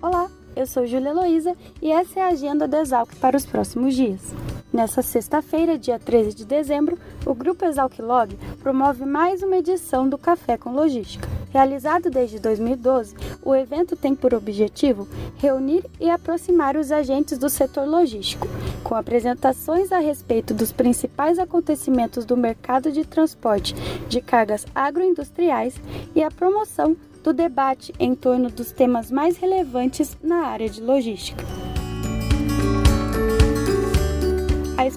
Olá, 0.00 0.30
eu 0.54 0.66
sou 0.68 0.86
Júlia 0.86 1.10
Heloísa 1.10 1.56
e 1.82 1.90
essa 1.90 2.20
é 2.20 2.22
a 2.22 2.28
agenda 2.28 2.68
da 2.68 2.80
Exalc 2.80 3.12
para 3.16 3.36
os 3.36 3.44
próximos 3.44 3.94
dias. 3.96 4.32
Nessa 4.74 5.02
sexta-feira, 5.02 5.78
dia 5.78 6.00
13 6.00 6.34
de 6.34 6.44
dezembro, 6.44 6.98
o 7.24 7.32
Grupo 7.32 7.64
Exalquilog 7.64 8.36
promove 8.60 9.04
mais 9.04 9.40
uma 9.40 9.58
edição 9.58 10.08
do 10.08 10.18
Café 10.18 10.58
com 10.58 10.72
Logística. 10.72 11.28
Realizado 11.52 12.10
desde 12.10 12.40
2012, 12.40 13.14
o 13.40 13.54
evento 13.54 13.94
tem 13.94 14.16
por 14.16 14.34
objetivo 14.34 15.06
reunir 15.36 15.84
e 16.00 16.10
aproximar 16.10 16.76
os 16.76 16.90
agentes 16.90 17.38
do 17.38 17.48
setor 17.48 17.86
logístico, 17.86 18.48
com 18.82 18.96
apresentações 18.96 19.92
a 19.92 20.00
respeito 20.00 20.52
dos 20.52 20.72
principais 20.72 21.38
acontecimentos 21.38 22.24
do 22.24 22.36
mercado 22.36 22.90
de 22.90 23.04
transporte 23.04 23.76
de 24.08 24.20
cargas 24.20 24.66
agroindustriais 24.74 25.80
e 26.16 26.20
a 26.24 26.32
promoção 26.32 26.96
do 27.22 27.32
debate 27.32 27.94
em 27.96 28.12
torno 28.12 28.50
dos 28.50 28.72
temas 28.72 29.08
mais 29.08 29.36
relevantes 29.36 30.18
na 30.20 30.48
área 30.48 30.68
de 30.68 30.80
logística. 30.80 31.44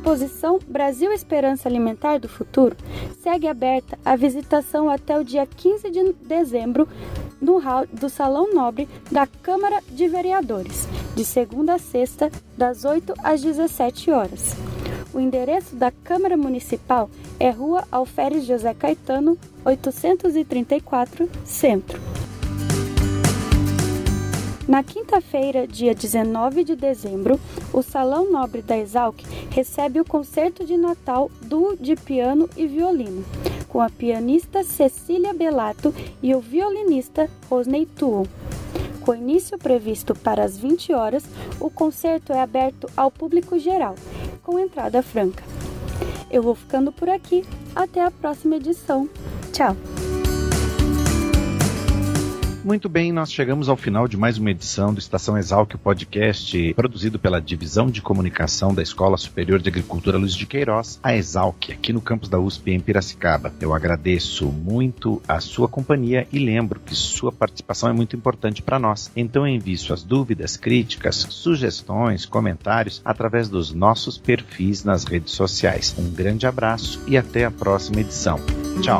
Exposição 0.08 0.58
Brasil 0.66 1.12
Esperança 1.12 1.68
Alimentar 1.68 2.18
do 2.18 2.30
Futuro 2.30 2.78
segue 3.22 3.46
aberta 3.46 4.00
a 4.06 4.16
visitação 4.16 4.90
até 4.90 5.20
o 5.20 5.24
dia 5.24 5.46
15 5.46 5.92
de 5.92 6.14
dezembro 6.26 6.88
no 7.42 7.58
hall 7.58 7.86
do 7.92 8.08
Salão 8.08 8.54
Nobre 8.54 8.88
da 9.12 9.28
Câmara 9.28 9.84
de 9.92 10.08
Vereadores, 10.08 10.88
de 11.14 11.26
segunda 11.26 11.74
a 11.74 11.78
sexta, 11.78 12.32
das 12.58 12.86
8 12.86 13.16
às 13.22 13.42
17 13.42 14.10
horas. 14.10 14.56
O 15.14 15.20
endereço 15.20 15.76
da 15.76 15.92
Câmara 15.92 16.38
Municipal 16.38 17.10
é 17.38 17.50
Rua 17.50 17.84
Alferes 17.92 18.46
José 18.46 18.74
Caetano, 18.74 19.38
834, 19.66 21.30
Centro. 21.44 22.00
Na 24.68 24.84
quinta-feira, 24.84 25.66
dia 25.66 25.96
19 25.96 26.66
de 26.66 26.76
dezembro, 26.76 27.40
o 27.72 27.82
Salão 27.82 28.30
Nobre 28.30 28.62
da 28.62 28.78
Exalc 28.78 29.16
recebe 29.50 30.02
o 30.02 30.06
concerto 30.06 30.66
de 30.66 30.76
Natal 30.76 31.32
do 31.42 31.78
de 31.78 31.96
piano 31.96 32.50
e 32.58 32.68
violino, 32.68 33.24
com 33.70 33.80
a 33.80 33.90
pianista 33.90 34.66
Cecília 34.66 35.34
Belato 35.34 35.96
e 36.22 36.36
o 36.36 36.42
violinista 36.42 37.30
Rosney 37.50 37.86
Tuon. 37.86 38.26
Com 39.02 39.16
início 39.16 39.58
previsto 39.58 40.14
para 40.14 40.44
as 40.44 40.58
20 40.58 40.92
horas, 40.92 41.24
o 41.62 41.70
concerto 41.70 42.34
é 42.34 42.42
aberto 42.42 42.90
ao 42.98 43.10
público 43.10 43.58
geral, 43.58 43.96
com 44.44 44.60
entrada 44.60 45.02
franca. 45.02 45.46
Eu 46.30 46.44
vou 46.44 46.56
ficando 46.56 46.92
por 46.92 47.08
aqui. 47.08 47.46
Até 47.74 48.04
a 48.04 48.12
próxima 48.12 48.58
edição. 48.58 49.08
Tchau! 49.54 49.78
Muito 52.68 52.90
bem, 52.90 53.14
nós 53.14 53.32
chegamos 53.32 53.70
ao 53.70 53.78
final 53.78 54.10
de 54.10 54.18
mais 54.18 54.38
uma 54.38 54.52
edição 54.52 54.94
do 54.94 55.00
Estação 55.00 55.38
Exalc, 55.38 55.74
o 55.74 55.78
podcast 55.78 56.74
produzido 56.74 57.18
pela 57.18 57.40
Divisão 57.40 57.88
de 57.88 58.02
Comunicação 58.02 58.74
da 58.74 58.82
Escola 58.82 59.16
Superior 59.16 59.58
de 59.58 59.70
Agricultura 59.70 60.18
Luiz 60.18 60.36
de 60.36 60.46
Queiroz, 60.46 61.00
a 61.02 61.16
Exalc, 61.16 61.72
aqui 61.72 61.94
no 61.94 62.02
campus 62.02 62.28
da 62.28 62.38
USP 62.38 62.72
em 62.72 62.82
Piracicaba. 62.82 63.54
Eu 63.62 63.74
agradeço 63.74 64.48
muito 64.48 65.22
a 65.26 65.40
sua 65.40 65.70
companhia 65.70 66.28
e 66.30 66.40
lembro 66.40 66.82
que 66.82 66.94
sua 66.94 67.32
participação 67.32 67.90
é 67.90 67.94
muito 67.94 68.18
importante 68.18 68.62
para 68.62 68.78
nós. 68.78 69.10
Então 69.16 69.48
envie 69.48 69.78
suas 69.78 70.04
dúvidas, 70.04 70.58
críticas, 70.58 71.26
sugestões, 71.30 72.26
comentários 72.26 73.02
através 73.06 73.48
dos 73.48 73.74
nossos 73.74 74.18
perfis 74.18 74.84
nas 74.84 75.06
redes 75.06 75.32
sociais. 75.32 75.96
Um 75.98 76.12
grande 76.12 76.46
abraço 76.46 77.02
e 77.08 77.18
até 77.18 77.46
a 77.46 77.52
próxima 77.52 78.02
edição. 78.02 78.38
Tchau. 78.82 79.00